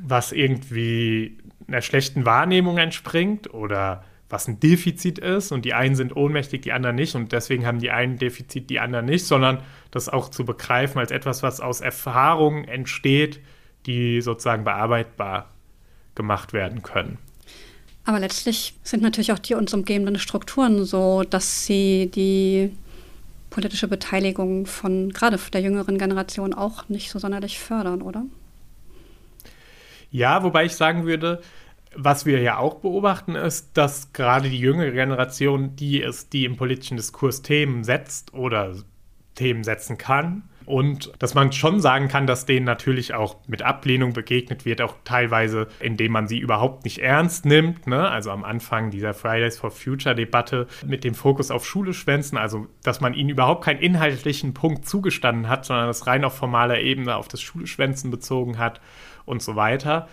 [0.02, 6.14] was irgendwie einer schlechten Wahrnehmung entspringt oder was ein Defizit ist und die einen sind
[6.14, 10.08] ohnmächtig, die anderen nicht und deswegen haben die einen Defizit, die anderen nicht, sondern das
[10.08, 13.40] auch zu begreifen als etwas, was aus Erfahrung entsteht,
[13.86, 15.50] die sozusagen bearbeitbar
[16.14, 17.18] gemacht werden können.
[18.04, 22.70] Aber letztlich sind natürlich auch die uns umgebenden Strukturen so, dass sie die
[23.50, 28.24] politische Beteiligung von gerade der jüngeren Generation auch nicht so sonderlich fördern, oder?
[30.10, 31.42] Ja, wobei ich sagen würde,
[31.94, 36.56] was wir ja auch beobachten, ist, dass gerade die jüngere Generation die ist, die im
[36.56, 38.74] politischen Diskurs Themen setzt oder
[39.34, 40.42] Themen setzen kann.
[40.68, 44.96] Und dass man schon sagen kann, dass denen natürlich auch mit Ablehnung begegnet wird, auch
[45.02, 47.86] teilweise, indem man sie überhaupt nicht ernst nimmt.
[47.86, 48.06] Ne?
[48.06, 53.00] Also am Anfang dieser Fridays for Future-Debatte mit dem Fokus auf Schule schwänzen, also dass
[53.00, 57.28] man ihnen überhaupt keinen inhaltlichen Punkt zugestanden hat, sondern das rein auf formaler Ebene auf
[57.28, 58.82] das Schulschwänzen bezogen hat
[59.24, 60.06] und so weiter.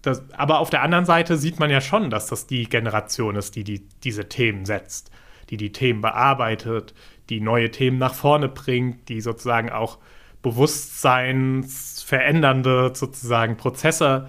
[0.00, 3.56] Das, aber auf der anderen Seite sieht man ja schon, dass das die Generation ist,
[3.56, 5.10] die, die diese Themen setzt,
[5.50, 6.94] die die Themen bearbeitet,
[7.32, 9.96] die neue Themen nach vorne bringt, die sozusagen auch
[10.42, 14.28] bewusstseinsverändernde sozusagen Prozesse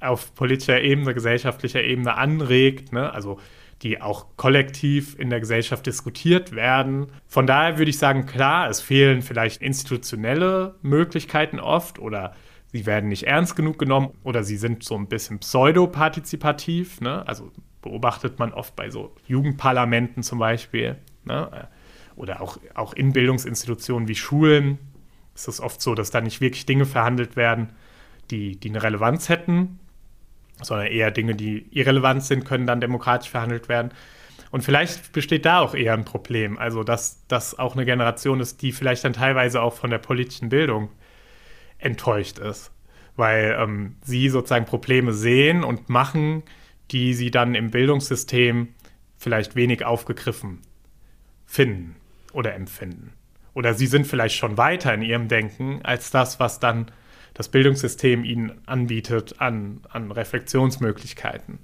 [0.00, 3.12] auf politischer Ebene, gesellschaftlicher Ebene anregt, ne?
[3.12, 3.38] also
[3.82, 7.12] die auch kollektiv in der Gesellschaft diskutiert werden.
[7.28, 12.34] Von daher würde ich sagen, klar, es fehlen vielleicht institutionelle Möglichkeiten oft oder
[12.66, 17.00] sie werden nicht ernst genug genommen oder sie sind so ein bisschen pseudopartizipativ.
[17.00, 17.22] Ne?
[17.28, 17.52] Also
[17.82, 20.96] beobachtet man oft bei so Jugendparlamenten zum Beispiel.
[21.24, 21.68] Ne?
[22.16, 24.78] Oder auch, auch in Bildungsinstitutionen wie Schulen
[25.34, 27.70] ist es oft so, dass da nicht wirklich Dinge verhandelt werden,
[28.30, 29.80] die, die eine Relevanz hätten,
[30.62, 33.92] sondern eher Dinge, die irrelevant sind, können dann demokratisch verhandelt werden.
[34.50, 36.58] Und vielleicht besteht da auch eher ein Problem.
[36.58, 40.50] Also, dass das auch eine Generation ist, die vielleicht dann teilweise auch von der politischen
[40.50, 40.90] Bildung
[41.78, 42.70] enttäuscht ist,
[43.16, 46.42] weil ähm, sie sozusagen Probleme sehen und machen,
[46.90, 48.68] die sie dann im Bildungssystem
[49.16, 50.58] vielleicht wenig aufgegriffen
[51.46, 51.96] finden
[52.32, 53.12] oder empfinden.
[53.54, 56.86] Oder sie sind vielleicht schon weiter in ihrem Denken als das, was dann
[57.34, 61.58] das Bildungssystem ihnen anbietet an, an Reflexionsmöglichkeiten.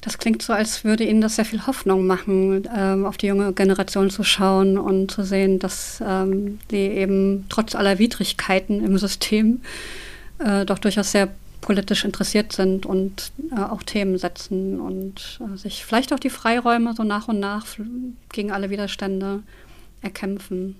[0.00, 3.52] Das klingt so, als würde Ihnen das sehr viel Hoffnung machen, ähm, auf die junge
[3.52, 9.60] Generation zu schauen und zu sehen, dass ähm, die eben trotz aller Widrigkeiten im System
[10.38, 11.28] äh, doch durchaus sehr
[11.60, 16.94] politisch interessiert sind und äh, auch Themen setzen und äh, sich vielleicht auch die Freiräume
[16.94, 17.66] so nach und nach
[18.32, 19.42] gegen alle Widerstände
[20.00, 20.76] erkämpfen.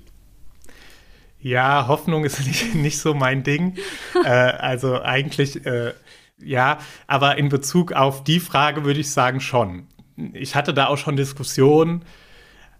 [1.41, 3.77] Ja, Hoffnung ist nicht, nicht so mein Ding.
[4.25, 5.93] äh, also eigentlich äh,
[6.43, 9.87] ja, aber in Bezug auf die Frage würde ich sagen schon.
[10.33, 12.05] Ich hatte da auch schon Diskussionen.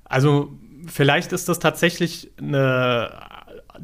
[0.05, 0.53] Also
[0.87, 3.30] vielleicht ist das tatsächlich eine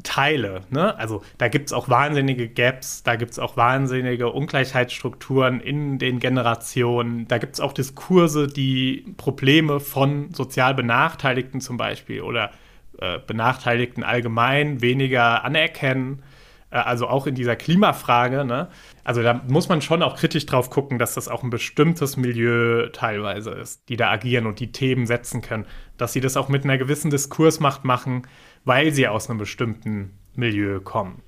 [0.03, 0.61] Teile.
[0.69, 0.97] Ne?
[0.97, 6.19] Also da gibt es auch wahnsinnige Gaps, da gibt es auch wahnsinnige Ungleichheitsstrukturen in den
[6.19, 7.27] Generationen.
[7.27, 12.51] Da gibt es auch Diskurse, die Probleme von sozial Benachteiligten zum Beispiel oder
[12.99, 16.23] äh, Benachteiligten allgemein weniger anerkennen.
[16.69, 18.69] Äh, also auch in dieser Klimafrage, ne?
[19.03, 22.89] Also da muss man schon auch kritisch drauf gucken, dass das auch ein bestimmtes Milieu
[22.89, 25.65] teilweise ist, die da agieren und die Themen setzen können.
[25.97, 28.23] Dass sie das auch mit einer gewissen Diskursmacht machen,
[28.67, 31.21] weil sie aus einem bestimmten Milieu kommen.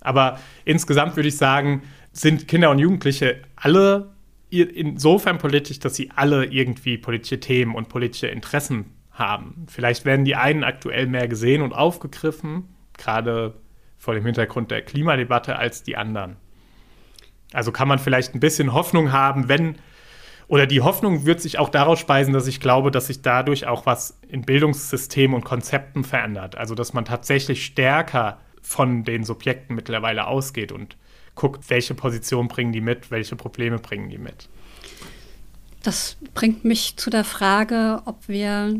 [0.00, 4.10] Aber insgesamt würde ich sagen, sind Kinder und Jugendliche alle
[4.50, 9.66] insofern politisch, dass sie alle irgendwie politische Themen und politische Interessen haben.
[9.68, 12.64] Vielleicht werden die einen aktuell mehr gesehen und aufgegriffen,
[12.96, 13.54] gerade
[13.98, 16.36] vor dem Hintergrund der Klimadebatte als die anderen.
[17.52, 19.76] Also kann man vielleicht ein bisschen Hoffnung haben, wenn,
[20.48, 23.86] oder die Hoffnung wird sich auch daraus speisen, dass ich glaube, dass sich dadurch auch
[23.86, 26.56] was in Bildungssystemen und Konzepten verändert.
[26.56, 30.96] Also dass man tatsächlich stärker von den Subjekten mittlerweile ausgeht und
[31.34, 34.48] guckt, welche Position bringen die mit, welche Probleme bringen die mit.
[35.82, 38.74] Das bringt mich zu der Frage, ob wir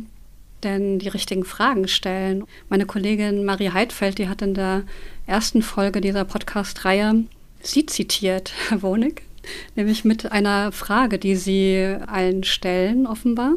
[0.65, 2.45] denn die richtigen Fragen stellen.
[2.69, 4.83] Meine Kollegin Marie Heidfeld, die hat in der
[5.27, 7.25] ersten Folge dieser Podcast-Reihe
[7.61, 9.23] Sie zitiert, Herr Wonig,
[9.77, 13.55] nämlich mit einer Frage, die Sie allen stellen, offenbar.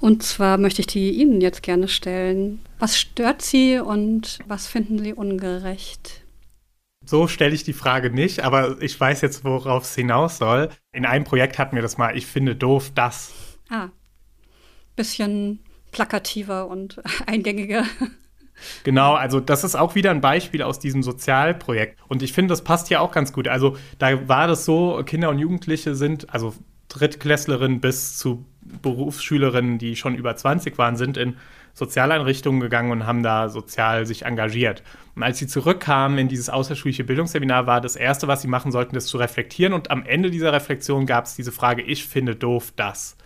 [0.00, 2.60] Und zwar möchte ich die Ihnen jetzt gerne stellen.
[2.78, 6.22] Was stört Sie und was finden Sie ungerecht?
[7.04, 10.70] So stelle ich die Frage nicht, aber ich weiß jetzt, worauf es hinaus soll.
[10.92, 13.32] In einem Projekt hatten wir das mal, ich finde doof das.
[13.68, 13.88] Ah,
[14.96, 15.60] bisschen
[15.92, 17.84] plakativer und eingängiger.
[18.84, 21.98] Genau, also das ist auch wieder ein Beispiel aus diesem Sozialprojekt.
[22.08, 23.48] Und ich finde, das passt ja auch ganz gut.
[23.48, 26.54] Also da war das so, Kinder und Jugendliche sind, also
[26.88, 28.46] Drittklässlerinnen bis zu
[28.82, 31.36] Berufsschülerinnen, die schon über 20 waren, sind in
[31.74, 34.82] Sozialeinrichtungen gegangen und haben da sozial sich engagiert.
[35.14, 38.94] Und als sie zurückkamen in dieses außerschulische Bildungsseminar, war das Erste, was sie machen sollten,
[38.94, 39.74] das zu reflektieren.
[39.74, 43.16] Und am Ende dieser Reflexion gab es diese Frage, ich finde doof das.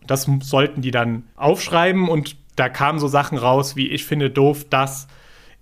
[0.00, 4.30] Und das sollten die dann aufschreiben und da kamen so Sachen raus, wie ich finde
[4.30, 5.08] doof, dass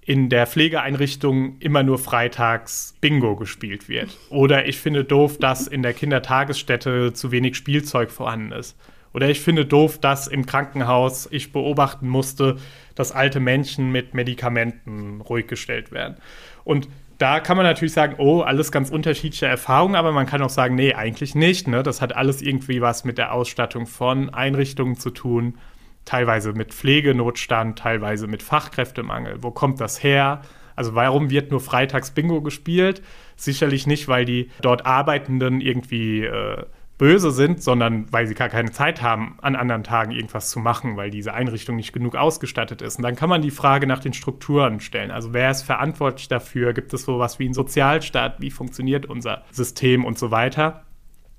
[0.05, 4.19] in der Pflegeeinrichtung immer nur freitags Bingo gespielt wird.
[4.31, 8.77] Oder ich finde doof, dass in der Kindertagesstätte zu wenig Spielzeug vorhanden ist.
[9.15, 12.57] Oder ich finde doof, dass im Krankenhaus ich beobachten musste,
[12.95, 16.17] dass alte Menschen mit Medikamenten ruhig gestellt werden.
[16.65, 20.51] Und da kann man natürlich sagen, oh, alles ganz unterschiedliche Erfahrungen, aber man kann auch
[20.51, 21.69] sagen, nee, eigentlich nicht.
[21.69, 21.85] Ne?
[21.85, 25.55] Das hat alles irgendwie was mit der Ausstattung von Einrichtungen zu tun,
[26.05, 29.43] teilweise mit Pflegenotstand, teilweise mit Fachkräftemangel.
[29.43, 30.43] Wo kommt das her?
[30.75, 33.03] Also warum wird nur freitags Bingo gespielt?
[33.37, 36.65] Sicherlich nicht, weil die dort Arbeitenden irgendwie äh,
[36.99, 40.97] böse sind, sondern weil sie gar keine Zeit haben, an anderen Tagen irgendwas zu machen,
[40.97, 42.97] weil diese Einrichtung nicht genug ausgestattet ist.
[42.97, 45.11] Und dann kann man die Frage nach den Strukturen stellen.
[45.11, 46.73] Also wer ist verantwortlich dafür?
[46.73, 48.41] Gibt es sowas wie einen Sozialstaat?
[48.41, 50.85] Wie funktioniert unser System und so weiter?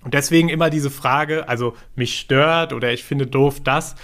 [0.03, 3.95] Und deswegen immer diese Frage, also mich stört oder ich finde doof das,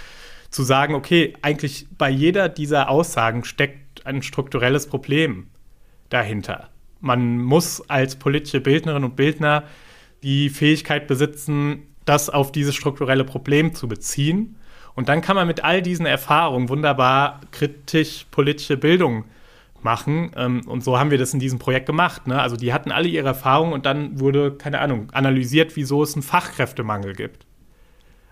[0.50, 5.48] zu sagen, okay, eigentlich bei jeder dieser Aussagen steckt ein strukturelles Problem
[6.08, 6.70] dahinter.
[7.00, 9.64] Man muss als politische Bildnerin und Bildner
[10.22, 14.56] die Fähigkeit besitzen, das auf dieses strukturelle Problem zu beziehen.
[14.94, 19.24] Und dann kann man mit all diesen Erfahrungen wunderbar kritisch politische Bildung
[19.82, 20.32] machen.
[20.36, 22.26] Ähm, und so haben wir das in diesem Projekt gemacht.
[22.26, 22.40] Ne?
[22.40, 26.22] Also die hatten alle ihre Erfahrungen und dann wurde, keine Ahnung, analysiert, wieso es einen
[26.22, 27.46] Fachkräftemangel gibt.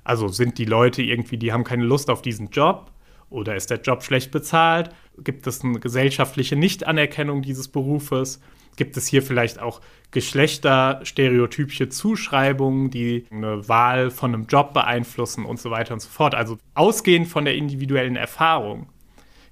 [0.05, 2.91] Also sind die Leute irgendwie, die haben keine Lust auf diesen Job
[3.31, 4.91] oder ist der Job schlecht bezahlt?
[5.19, 8.41] Gibt es eine gesellschaftliche Nichtanerkennung dieses Berufes?
[8.77, 9.81] Gibt es hier vielleicht auch
[10.13, 16.35] geschlechterstereotypische Zuschreibungen, die eine Wahl von einem Job beeinflussen und so weiter und so fort?
[16.35, 18.89] Also ausgehend von der individuellen Erfahrung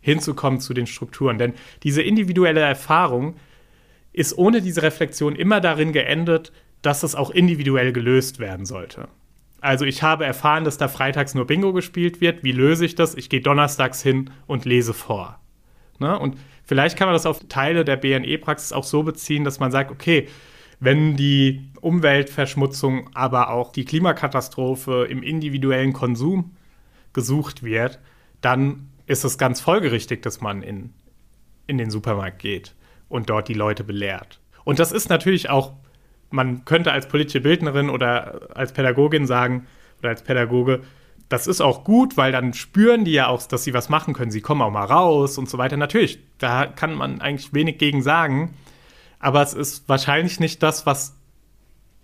[0.00, 1.38] hinzukommen zu den Strukturen.
[1.38, 3.34] Denn diese individuelle Erfahrung
[4.12, 9.08] ist ohne diese Reflexion immer darin geendet, dass es auch individuell gelöst werden sollte.
[9.60, 12.44] Also ich habe erfahren, dass da freitags nur Bingo gespielt wird.
[12.44, 13.14] Wie löse ich das?
[13.14, 15.40] Ich gehe donnerstags hin und lese vor.
[15.98, 16.18] Ne?
[16.18, 19.90] Und vielleicht kann man das auf Teile der BNE-Praxis auch so beziehen, dass man sagt,
[19.90, 20.28] okay,
[20.78, 26.54] wenn die Umweltverschmutzung, aber auch die Klimakatastrophe im individuellen Konsum
[27.12, 27.98] gesucht wird,
[28.42, 30.92] dann ist es ganz folgerichtig, dass man in,
[31.66, 32.74] in den Supermarkt geht
[33.08, 34.40] und dort die Leute belehrt.
[34.64, 35.74] Und das ist natürlich auch,
[36.30, 39.66] man könnte als politische Bildnerin oder als Pädagogin sagen
[40.00, 40.82] oder als Pädagoge,
[41.28, 44.30] das ist auch gut, weil dann spüren die ja auch, dass sie was machen können.
[44.30, 45.76] Sie kommen auch mal raus und so weiter.
[45.76, 48.54] Natürlich, da kann man eigentlich wenig gegen sagen.
[49.18, 51.16] Aber es ist wahrscheinlich nicht das, was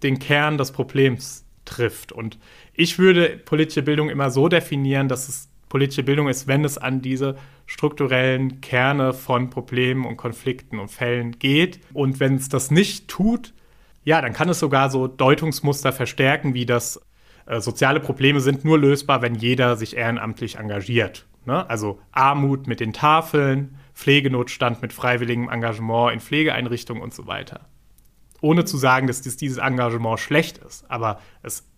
[0.03, 2.11] den Kern des Problems trifft.
[2.11, 2.39] Und
[2.75, 7.01] ich würde politische Bildung immer so definieren, dass es politische Bildung ist, wenn es an
[7.01, 11.81] diese strukturellen Kerne von Problemen und Konflikten und Fällen geht.
[11.93, 13.55] Und wenn es das nicht tut,
[14.05, 17.01] ja, dann kann es sogar so Deutungsmuster verstärken, wie das
[17.47, 21.27] äh, soziale Probleme sind nur lösbar, wenn jeder sich ehrenamtlich engagiert.
[21.45, 21.69] Ne?
[21.69, 27.69] Also Armut mit den Tafeln, Pflegenotstand mit freiwilligem Engagement in Pflegeeinrichtungen und so weiter.
[28.41, 30.91] Ohne zu sagen, dass dieses Engagement schlecht ist.
[30.91, 31.69] Aber es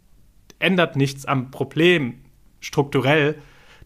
[0.58, 2.20] ändert nichts am Problem
[2.60, 3.36] strukturell,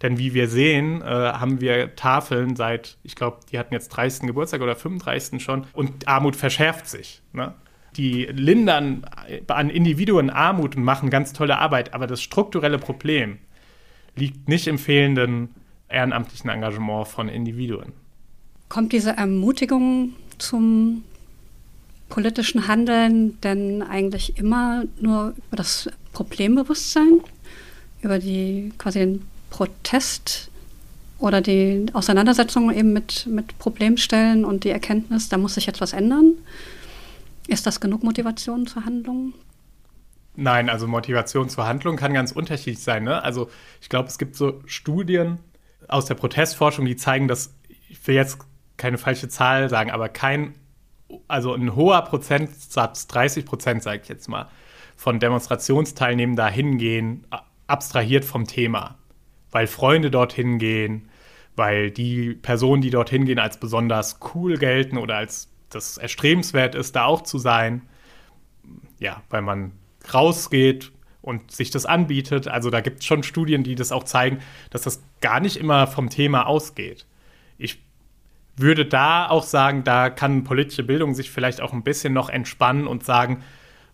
[0.03, 4.29] denn wie wir sehen, äh, haben wir Tafeln seit, ich glaube, die hatten jetzt 30.
[4.29, 5.43] Geburtstag oder 35.
[5.43, 7.21] schon und Armut verschärft sich.
[7.33, 7.55] Ne?
[7.99, 9.05] Die lindern
[9.49, 13.39] an Individuen Armut und machen ganz tolle Arbeit, aber das strukturelle Problem
[14.15, 15.51] liegt nicht im fehlenden
[15.89, 17.93] ehrenamtlichen Engagement von Individuen.
[18.69, 21.03] Kommt diese Ermutigung zum
[22.09, 27.21] politischen Handeln denn eigentlich immer nur über das Problembewusstsein,
[28.03, 30.51] über die quasi den Protest
[31.19, 36.35] oder die Auseinandersetzung eben mit, mit Problemstellen und die Erkenntnis, da muss sich etwas ändern?
[37.49, 39.33] Ist das genug Motivation zur Handlung?
[40.37, 43.05] Nein, also Motivation zur Handlung kann ganz unterschiedlich sein.
[43.05, 43.25] Ne?
[43.25, 43.49] Also
[43.81, 45.39] ich glaube, es gibt so Studien
[45.89, 47.55] aus der Protestforschung, die zeigen, dass,
[47.89, 48.39] ich will jetzt
[48.77, 50.57] keine falsche Zahl sagen, aber kein,
[51.27, 54.51] also ein hoher Prozentsatz, 30 Prozent sage ich jetzt mal,
[54.95, 57.27] von Demonstrationsteilnehmenden da hingehen,
[57.67, 58.99] abstrahiert vom Thema.
[59.51, 61.09] Weil Freunde dorthin gehen,
[61.57, 66.97] weil die Personen, die dorthin gehen, als besonders cool gelten oder als das erstrebenswert ist,
[66.97, 67.83] da auch zu sein.
[68.99, 69.73] Ja, weil man
[70.13, 72.49] rausgeht und sich das anbietet.
[72.49, 74.39] Also da gibt es schon Studien, die das auch zeigen,
[74.71, 77.07] dass das gar nicht immer vom Thema ausgeht.
[77.59, 77.83] Ich
[78.57, 82.87] würde da auch sagen, da kann politische Bildung sich vielleicht auch ein bisschen noch entspannen
[82.87, 83.43] und sagen,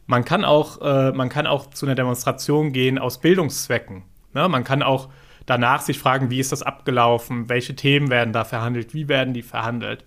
[0.07, 4.03] man kann auch, äh, man kann auch zu einer Demonstration gehen aus Bildungszwecken.
[4.33, 4.49] Ne?
[4.49, 5.09] Man kann auch
[5.47, 9.43] danach sich fragen, wie ist das abgelaufen, welche Themen werden da verhandelt, wie werden die
[9.43, 10.05] verhandelt.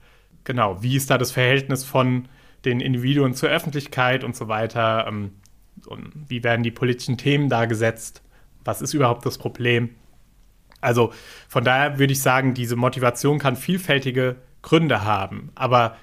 [0.48, 2.30] Genau, wie ist da das Verhältnis von
[2.64, 5.06] den Individuen zur Öffentlichkeit und so weiter?
[5.06, 5.32] Ähm,
[6.30, 8.22] wie werden die politischen Themen da gesetzt?
[8.64, 9.89] Was ist überhaupt das Problem?
[10.80, 11.12] Also
[11.50, 15.52] von daher würde ich sagen, diese Motivation kann vielfältige Gründe haben.
[15.54, 15.98] Aber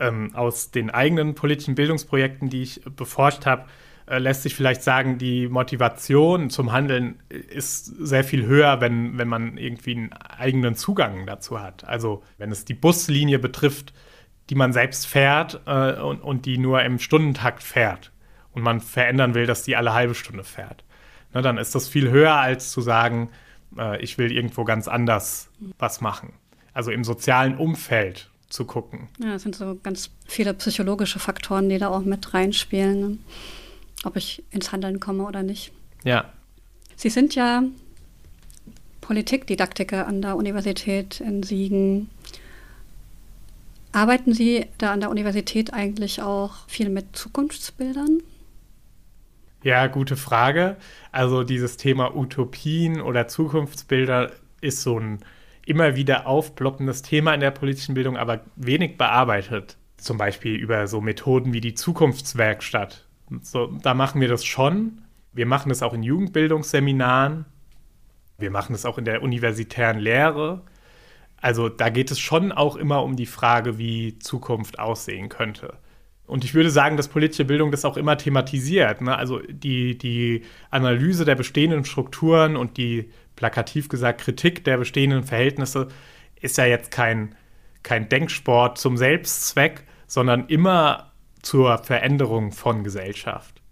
[0.00, 3.66] ähm, aus den eigenen politischen Bildungsprojekten, die ich beforscht habe,
[4.06, 9.28] äh, lässt sich vielleicht sagen, die Motivation zum Handeln ist sehr viel höher, wenn, wenn
[9.28, 11.84] man irgendwie einen eigenen Zugang dazu hat.
[11.84, 13.92] Also wenn es die Buslinie betrifft,
[14.48, 18.12] die man selbst fährt äh, und, und die nur im Stundentakt fährt
[18.52, 20.84] und man verändern will, dass die alle halbe Stunde fährt.
[21.34, 23.30] Ne, dann ist das viel höher, als zu sagen,
[23.76, 26.32] äh, ich will irgendwo ganz anders was machen.
[26.72, 29.08] Also im sozialen Umfeld zu gucken.
[29.18, 33.18] Ja, das sind so ganz viele psychologische Faktoren, die da auch mit reinspielen, ne?
[34.06, 35.72] Ob ich ins Handeln komme oder nicht.
[36.04, 36.32] Ja.
[36.94, 37.62] Sie sind ja
[39.00, 42.08] Politikdidaktiker an der Universität in Siegen.
[43.92, 48.22] Arbeiten Sie da an der Universität eigentlich auch viel mit Zukunftsbildern?
[49.62, 50.76] Ja, gute Frage.
[51.12, 55.20] Also dieses Thema Utopien oder Zukunftsbilder ist so ein
[55.64, 59.76] immer wieder aufploppendes Thema in der politischen Bildung, aber wenig bearbeitet.
[59.96, 63.05] Zum Beispiel über so Methoden wie die Zukunftswerkstatt.
[63.42, 65.02] So, da machen wir das schon.
[65.32, 67.44] Wir machen das auch in Jugendbildungsseminaren.
[68.38, 70.62] Wir machen das auch in der universitären Lehre.
[71.40, 75.74] Also da geht es schon auch immer um die Frage, wie Zukunft aussehen könnte.
[76.26, 79.00] Und ich würde sagen, dass politische Bildung das auch immer thematisiert.
[79.00, 79.16] Ne?
[79.16, 85.88] Also die, die Analyse der bestehenden Strukturen und die, plakativ gesagt, Kritik der bestehenden Verhältnisse
[86.40, 87.36] ist ja jetzt kein,
[87.82, 91.12] kein Denksport zum Selbstzweck, sondern immer
[91.46, 93.62] zur Veränderung von Gesellschaft.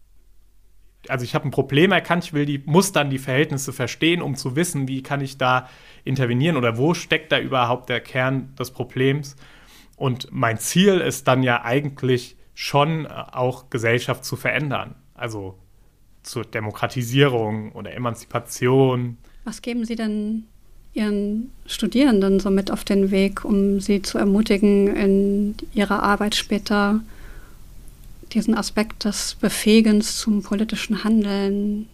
[1.08, 4.36] Also ich habe ein Problem erkannt, ich will die, muss dann die Verhältnisse verstehen, um
[4.36, 5.68] zu wissen, wie kann ich da
[6.04, 9.34] intervenieren oder wo steckt da überhaupt der Kern des Problems.
[9.96, 14.94] Und mein Ziel ist dann ja eigentlich, schon äh, auch Gesellschaft zu verändern.
[15.14, 15.58] Also
[16.22, 19.18] zur Demokratisierung oder Emanzipation.
[19.42, 20.44] Was geben Sie denn
[20.92, 27.00] Ihren Studierenden so mit auf den Weg, um sie zu ermutigen, in ihrer Arbeit später
[28.34, 31.88] diesen Aspekt des Befähigens zum politischen Handeln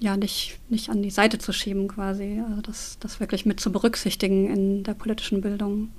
[0.00, 3.72] ja nicht, nicht an die Seite zu schieben quasi, also das, das wirklich mit zu
[3.72, 5.90] berücksichtigen in der politischen Bildung?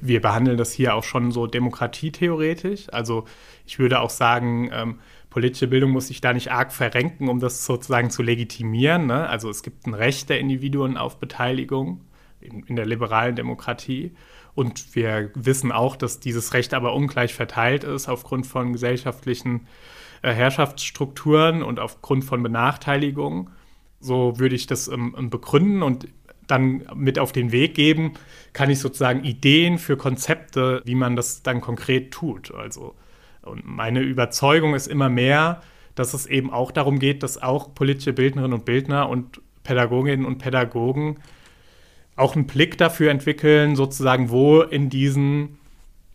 [0.00, 2.92] wir behandeln das hier auch schon so demokratietheoretisch.
[2.92, 3.24] Also
[3.66, 4.98] ich würde auch sagen, ähm,
[5.30, 9.06] politische Bildung muss sich da nicht arg verrenken, um das sozusagen zu legitimieren.
[9.06, 9.28] Ne?
[9.28, 12.00] Also es gibt ein Recht der Individuen auf Beteiligung
[12.40, 14.12] in, in, der liberalen Demokratie.
[14.56, 19.68] Und wir wissen auch, dass dieses Recht aber ungleich verteilt ist aufgrund von gesellschaftlichen
[20.22, 23.50] äh, Herrschaftsstrukturen und aufgrund von Benachteiligungen.
[24.00, 26.08] So würde ich das ähm, begründen und
[26.46, 28.14] dann mit auf den Weg geben,
[28.54, 32.54] kann ich sozusagen Ideen für Konzepte, wie man das dann konkret tut.
[32.54, 32.94] Also
[33.42, 35.60] und meine Überzeugung ist immer mehr,
[35.94, 40.38] dass es eben auch darum geht, dass auch politische Bildnerinnen und Bildner und Pädagoginnen und
[40.38, 41.18] Pädagogen
[42.16, 45.58] auch einen Blick dafür entwickeln, sozusagen, wo in diesen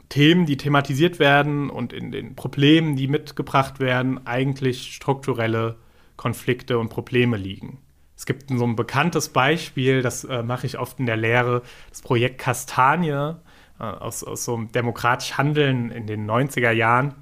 [0.09, 5.77] Themen, die thematisiert werden und in den Problemen, die mitgebracht werden, eigentlich strukturelle
[6.17, 7.79] Konflikte und Probleme liegen.
[8.17, 12.01] Es gibt so ein bekanntes Beispiel, das äh, mache ich oft in der Lehre, das
[12.01, 13.35] Projekt Kastanie
[13.79, 17.15] äh, aus, aus so einem demokratisch Handeln in den 90er Jahren.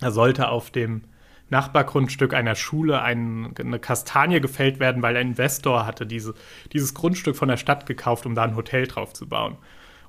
[0.00, 1.04] Da sollte auf dem
[1.48, 6.34] Nachbargrundstück einer Schule ein, eine Kastanie gefällt werden, weil ein Investor hatte diese,
[6.72, 9.56] dieses Grundstück von der Stadt gekauft, um da ein Hotel drauf zu bauen.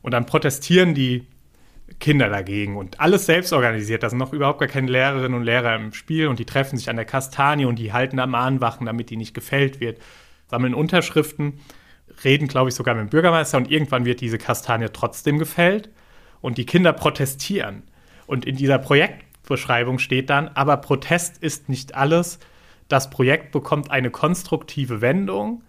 [0.02, 1.28] Und dann protestieren die
[2.00, 4.04] Kinder dagegen und alles selbst organisiert.
[4.04, 6.90] Da sind noch überhaupt gar keine Lehrerinnen und Lehrer im Spiel und die treffen sich
[6.90, 10.00] an der Kastanie und die halten da Mahnwachen, damit die nicht gefällt wird,
[10.48, 11.60] sammeln Unterschriften,
[12.24, 15.90] reden, glaube ich, sogar mit dem Bürgermeister und irgendwann wird diese Kastanie trotzdem gefällt
[16.42, 17.84] und die Kinder protestieren.
[18.26, 18.78] Und in dieser
[19.48, 22.40] Projektbeschreibung steht dann, aber Protest ist nicht alles.
[22.90, 25.64] Das Projekt bekommt eine konstruktive Wendung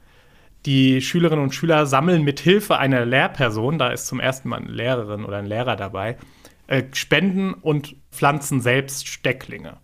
[0.67, 4.73] die Schülerinnen und Schüler sammeln mit Hilfe einer Lehrperson, da ist zum ersten Mal eine
[4.73, 6.19] Lehrerin oder ein Lehrer dabei,
[6.67, 9.77] äh, Spenden und pflanzen selbst Stecklinge.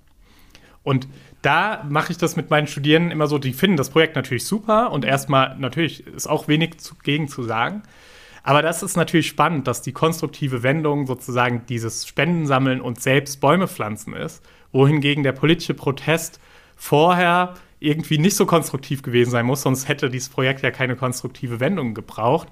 [0.82, 1.06] Und
[1.42, 4.90] da mache ich das mit meinen Studierenden immer so, die finden das Projekt natürlich super
[4.90, 6.74] und erstmal natürlich ist auch wenig
[7.04, 7.84] gegen zu sagen.
[8.44, 13.66] Aber das ist natürlich spannend, dass die konstruktive Wendung sozusagen dieses Spendensammeln und selbst Bäume
[13.66, 16.40] pflanzen ist, wohingegen der politische Protest
[16.76, 21.58] vorher irgendwie nicht so konstruktiv gewesen sein muss, sonst hätte dieses Projekt ja keine konstruktive
[21.58, 22.48] Wendung gebraucht.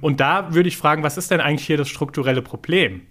[0.00, 3.02] Und da würde ich fragen, was ist denn eigentlich hier das strukturelle Problem?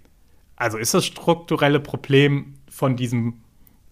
[0.57, 3.35] Also ist das strukturelle Problem von diesem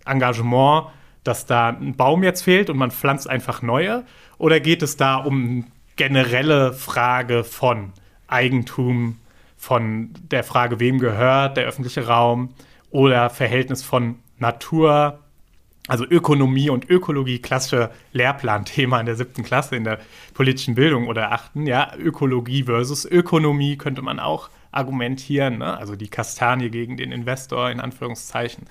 [0.06, 0.88] Engagement,
[1.24, 4.06] dass da ein Baum jetzt fehlt und man pflanzt einfach neue?
[4.38, 7.94] Oder geht es da um generelle Frage von
[8.30, 9.18] Eigentum,
[9.60, 12.54] von der Frage, wem gehört der öffentliche Raum
[12.92, 15.20] oder Verhältnis von Natur,
[15.90, 20.00] also Ökonomie und Ökologie, klassische Lehrplanthema in der siebten Klasse in der
[20.34, 25.78] politischen Bildung oder achten, ja, Ökologie versus Ökonomie könnte man auch argumentieren, ne?
[25.78, 28.66] also die Kastanie gegen den Investor in Anführungszeichen.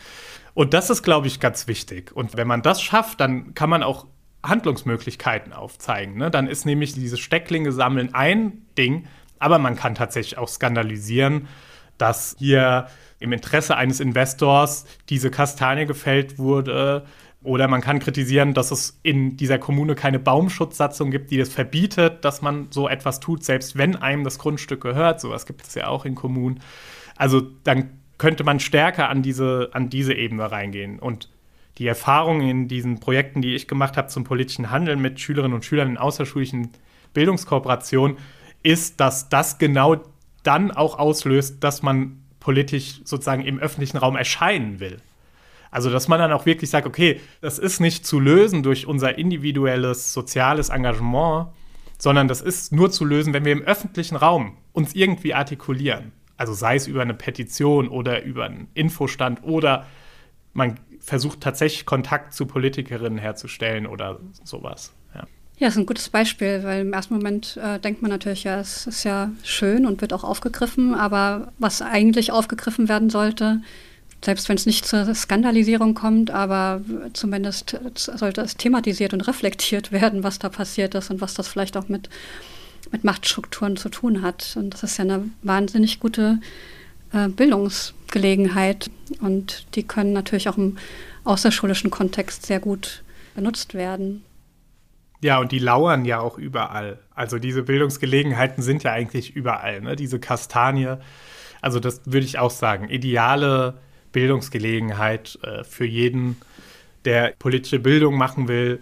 [0.54, 2.12] Und das ist, glaube ich, ganz wichtig.
[2.16, 4.06] Und wenn man das schafft, dann kann man auch
[4.42, 6.16] Handlungsmöglichkeiten aufzeigen.
[6.16, 6.30] Ne?
[6.30, 9.06] Dann ist nämlich dieses Stecklinge sammeln ein Ding,
[9.38, 11.48] aber man kann tatsächlich auch skandalisieren,
[11.96, 12.86] dass hier
[13.20, 17.04] im Interesse eines Investors diese Kastanie gefällt wurde.
[17.42, 22.24] Oder man kann kritisieren, dass es in dieser Kommune keine Baumschutzsatzung gibt, die das verbietet,
[22.24, 25.20] dass man so etwas tut, selbst wenn einem das Grundstück gehört.
[25.20, 26.60] Sowas gibt es ja auch in Kommunen.
[27.16, 30.98] Also dann könnte man stärker an diese, an diese Ebene reingehen.
[30.98, 31.30] Und
[31.78, 35.64] die Erfahrung in diesen Projekten, die ich gemacht habe zum politischen Handeln mit Schülerinnen und
[35.64, 36.70] Schülern in außerschulischen
[37.14, 38.18] Bildungskooperationen,
[38.62, 39.96] ist, dass das genau
[40.42, 44.98] dann auch auslöst, dass man politisch sozusagen im öffentlichen Raum erscheinen will.
[45.70, 49.18] Also, dass man dann auch wirklich sagt, okay, das ist nicht zu lösen durch unser
[49.18, 51.48] individuelles soziales Engagement,
[51.98, 56.12] sondern das ist nur zu lösen, wenn wir im öffentlichen Raum uns irgendwie artikulieren.
[56.36, 59.86] Also sei es über eine Petition oder über einen Infostand oder
[60.52, 64.94] man versucht tatsächlich Kontakt zu Politikerinnen herzustellen oder sowas.
[65.58, 65.68] Ja.
[65.68, 69.02] Ist ein gutes Beispiel, weil im ersten Moment äh, denkt man natürlich, ja, es ist
[69.02, 73.60] ja schön und wird auch aufgegriffen, aber was eigentlich aufgegriffen werden sollte,
[74.24, 76.80] selbst wenn es nicht zur Skandalisierung kommt, aber
[77.12, 81.76] zumindest sollte es thematisiert und reflektiert werden, was da passiert ist und was das vielleicht
[81.76, 82.08] auch mit,
[82.92, 84.56] mit Machtstrukturen zu tun hat.
[84.56, 86.38] Und das ist ja eine wahnsinnig gute
[87.12, 88.90] äh, Bildungsgelegenheit
[89.20, 90.78] und die können natürlich auch im
[91.24, 93.02] außerschulischen Kontext sehr gut
[93.34, 94.22] benutzt werden.
[95.20, 96.98] Ja, und die lauern ja auch überall.
[97.14, 99.80] Also diese Bildungsgelegenheiten sind ja eigentlich überall.
[99.80, 99.96] Ne?
[99.96, 100.96] Diese Kastanie,
[101.60, 103.78] also das würde ich auch sagen, ideale
[104.12, 106.36] Bildungsgelegenheit äh, für jeden,
[107.04, 108.80] der politische Bildung machen will,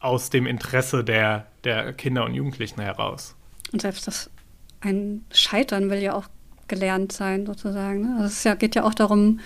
[0.00, 3.34] aus dem Interesse der, der Kinder und Jugendlichen heraus.
[3.72, 4.30] Und selbst das
[4.80, 6.28] ein Scheitern will ja auch
[6.68, 8.02] gelernt sein, sozusagen.
[8.02, 8.14] Ne?
[8.16, 9.40] Also es ja, geht ja auch darum,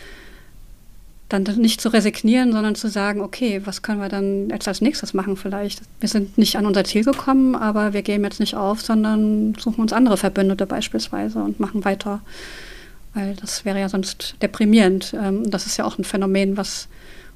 [1.33, 5.15] dann nicht zu resignieren, sondern zu sagen, okay, was können wir dann jetzt als nächstes
[5.15, 5.83] machen vielleicht?
[6.01, 9.81] Wir sind nicht an unser Ziel gekommen, aber wir geben jetzt nicht auf, sondern suchen
[9.81, 12.21] uns andere Verbündete beispielsweise und machen weiter.
[13.15, 15.15] Weil das wäre ja sonst deprimierend.
[15.15, 16.89] Ähm, das ist ja auch ein Phänomen, was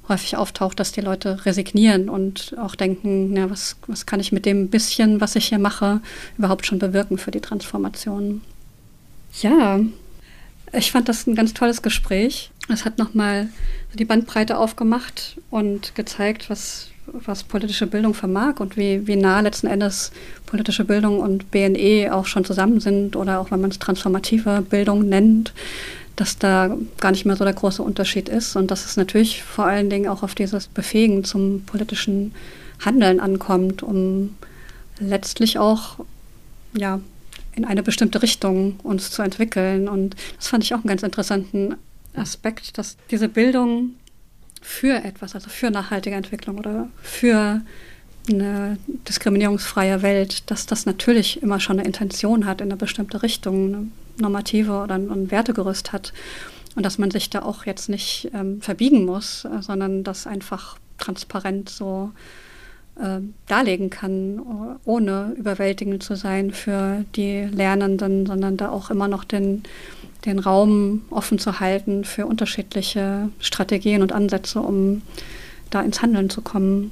[0.08, 4.46] häufig auftaucht, dass die Leute resignieren und auch denken, ja, was, was kann ich mit
[4.46, 6.00] dem bisschen, was ich hier mache,
[6.38, 8.42] überhaupt schon bewirken für die Transformation.
[9.42, 9.80] Ja,
[10.72, 12.50] ich fand das ein ganz tolles Gespräch.
[12.68, 13.48] Es hat nochmal
[13.94, 19.68] die Bandbreite aufgemacht und gezeigt, was, was politische Bildung vermag und wie, wie nah letzten
[19.68, 20.10] Endes
[20.46, 25.08] politische Bildung und BNE auch schon zusammen sind oder auch wenn man es transformative Bildung
[25.08, 25.52] nennt,
[26.16, 29.66] dass da gar nicht mehr so der große Unterschied ist und dass es natürlich vor
[29.66, 32.34] allen Dingen auch auf dieses Befähigen zum politischen
[32.84, 34.34] Handeln ankommt, um
[34.98, 35.98] letztlich auch
[36.76, 37.00] ja,
[37.54, 39.88] in eine bestimmte Richtung uns zu entwickeln.
[39.88, 41.76] Und das fand ich auch einen ganz interessanten
[42.16, 43.94] Aspekt, dass diese Bildung
[44.62, 47.60] für etwas, also für nachhaltige Entwicklung oder für
[48.28, 53.66] eine diskriminierungsfreie Welt, dass das natürlich immer schon eine Intention hat in eine bestimmte Richtung,
[53.66, 53.88] eine
[54.18, 56.12] normative oder ein Wertegerüst hat.
[56.74, 60.78] Und dass man sich da auch jetzt nicht ähm, verbiegen muss, äh, sondern das einfach
[60.98, 62.10] transparent so
[63.00, 64.40] äh, darlegen kann,
[64.84, 69.62] ohne überwältigend zu sein für die Lernenden, sondern da auch immer noch den,
[70.26, 75.02] den Raum offen zu halten für unterschiedliche Strategien und Ansätze, um
[75.70, 76.90] da ins Handeln zu kommen.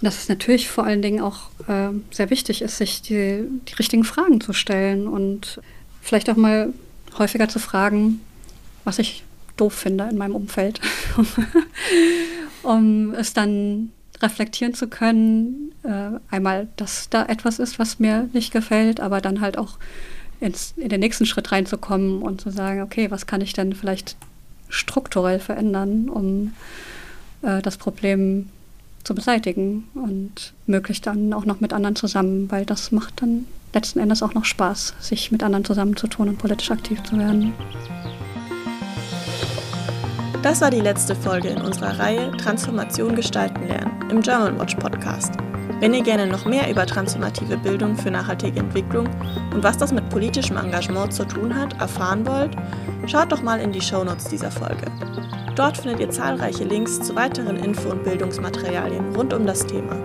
[0.00, 3.74] Und dass es natürlich vor allen Dingen auch äh, sehr wichtig ist, sich die, die
[3.74, 5.60] richtigen Fragen zu stellen und
[6.00, 6.72] vielleicht auch mal
[7.18, 8.20] häufiger zu fragen,
[8.84, 9.24] was ich
[9.56, 10.80] doof finde in meinem Umfeld,
[12.62, 13.90] um es dann
[14.20, 15.72] reflektieren zu können.
[15.82, 19.78] Äh, einmal, dass da etwas ist, was mir nicht gefällt, aber dann halt auch
[20.44, 24.16] ins, in den nächsten Schritt reinzukommen und zu sagen, okay, was kann ich denn vielleicht
[24.68, 26.52] strukturell verändern, um
[27.42, 28.50] äh, das Problem
[29.04, 33.98] zu beseitigen und möglichst dann auch noch mit anderen zusammen, weil das macht dann letzten
[33.98, 37.52] Endes auch noch Spaß, sich mit anderen zusammenzutun und politisch aktiv zu werden.
[40.42, 45.32] Das war die letzte Folge in unserer Reihe Transformation gestalten lernen im German Watch Podcast.
[45.80, 49.08] Wenn ihr gerne noch mehr über transformative Bildung für nachhaltige Entwicklung
[49.52, 52.56] und was das mit politischem Engagement zu tun hat, erfahren wollt,
[53.06, 54.86] schaut doch mal in die Shownotes dieser Folge.
[55.56, 59.96] Dort findet ihr zahlreiche Links zu weiteren Info- und Bildungsmaterialien rund um das Thema.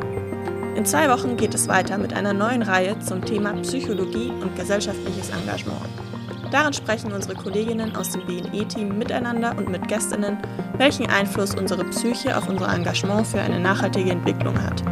[0.75, 5.29] In zwei Wochen geht es weiter mit einer neuen Reihe zum Thema Psychologie und gesellschaftliches
[5.29, 5.81] Engagement.
[6.51, 10.37] Darin sprechen unsere Kolleginnen aus dem BNE-Team miteinander und mit Gästinnen,
[10.77, 14.83] welchen Einfluss unsere Psyche auf unser Engagement für eine nachhaltige Entwicklung hat.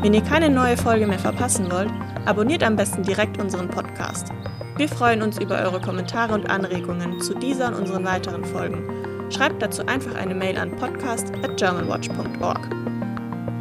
[0.00, 1.90] Wenn ihr keine neue Folge mehr verpassen wollt,
[2.24, 4.28] abonniert am besten direkt unseren Podcast.
[4.76, 8.84] Wir freuen uns über eure Kommentare und Anregungen zu dieser und unseren weiteren Folgen.
[9.28, 12.60] Schreibt dazu einfach eine Mail an podcast@germanwatch.org.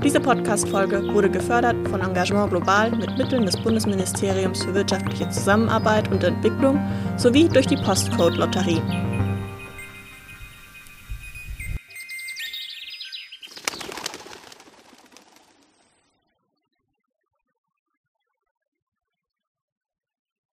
[0.04, 6.24] Diese Podcast-Folge wurde gefördert von Engagement Global mit Mitteln des Bundesministeriums für wirtschaftliche Zusammenarbeit und
[6.24, 6.80] Entwicklung
[7.18, 9.17] sowie durch die Postcode-Lotterie.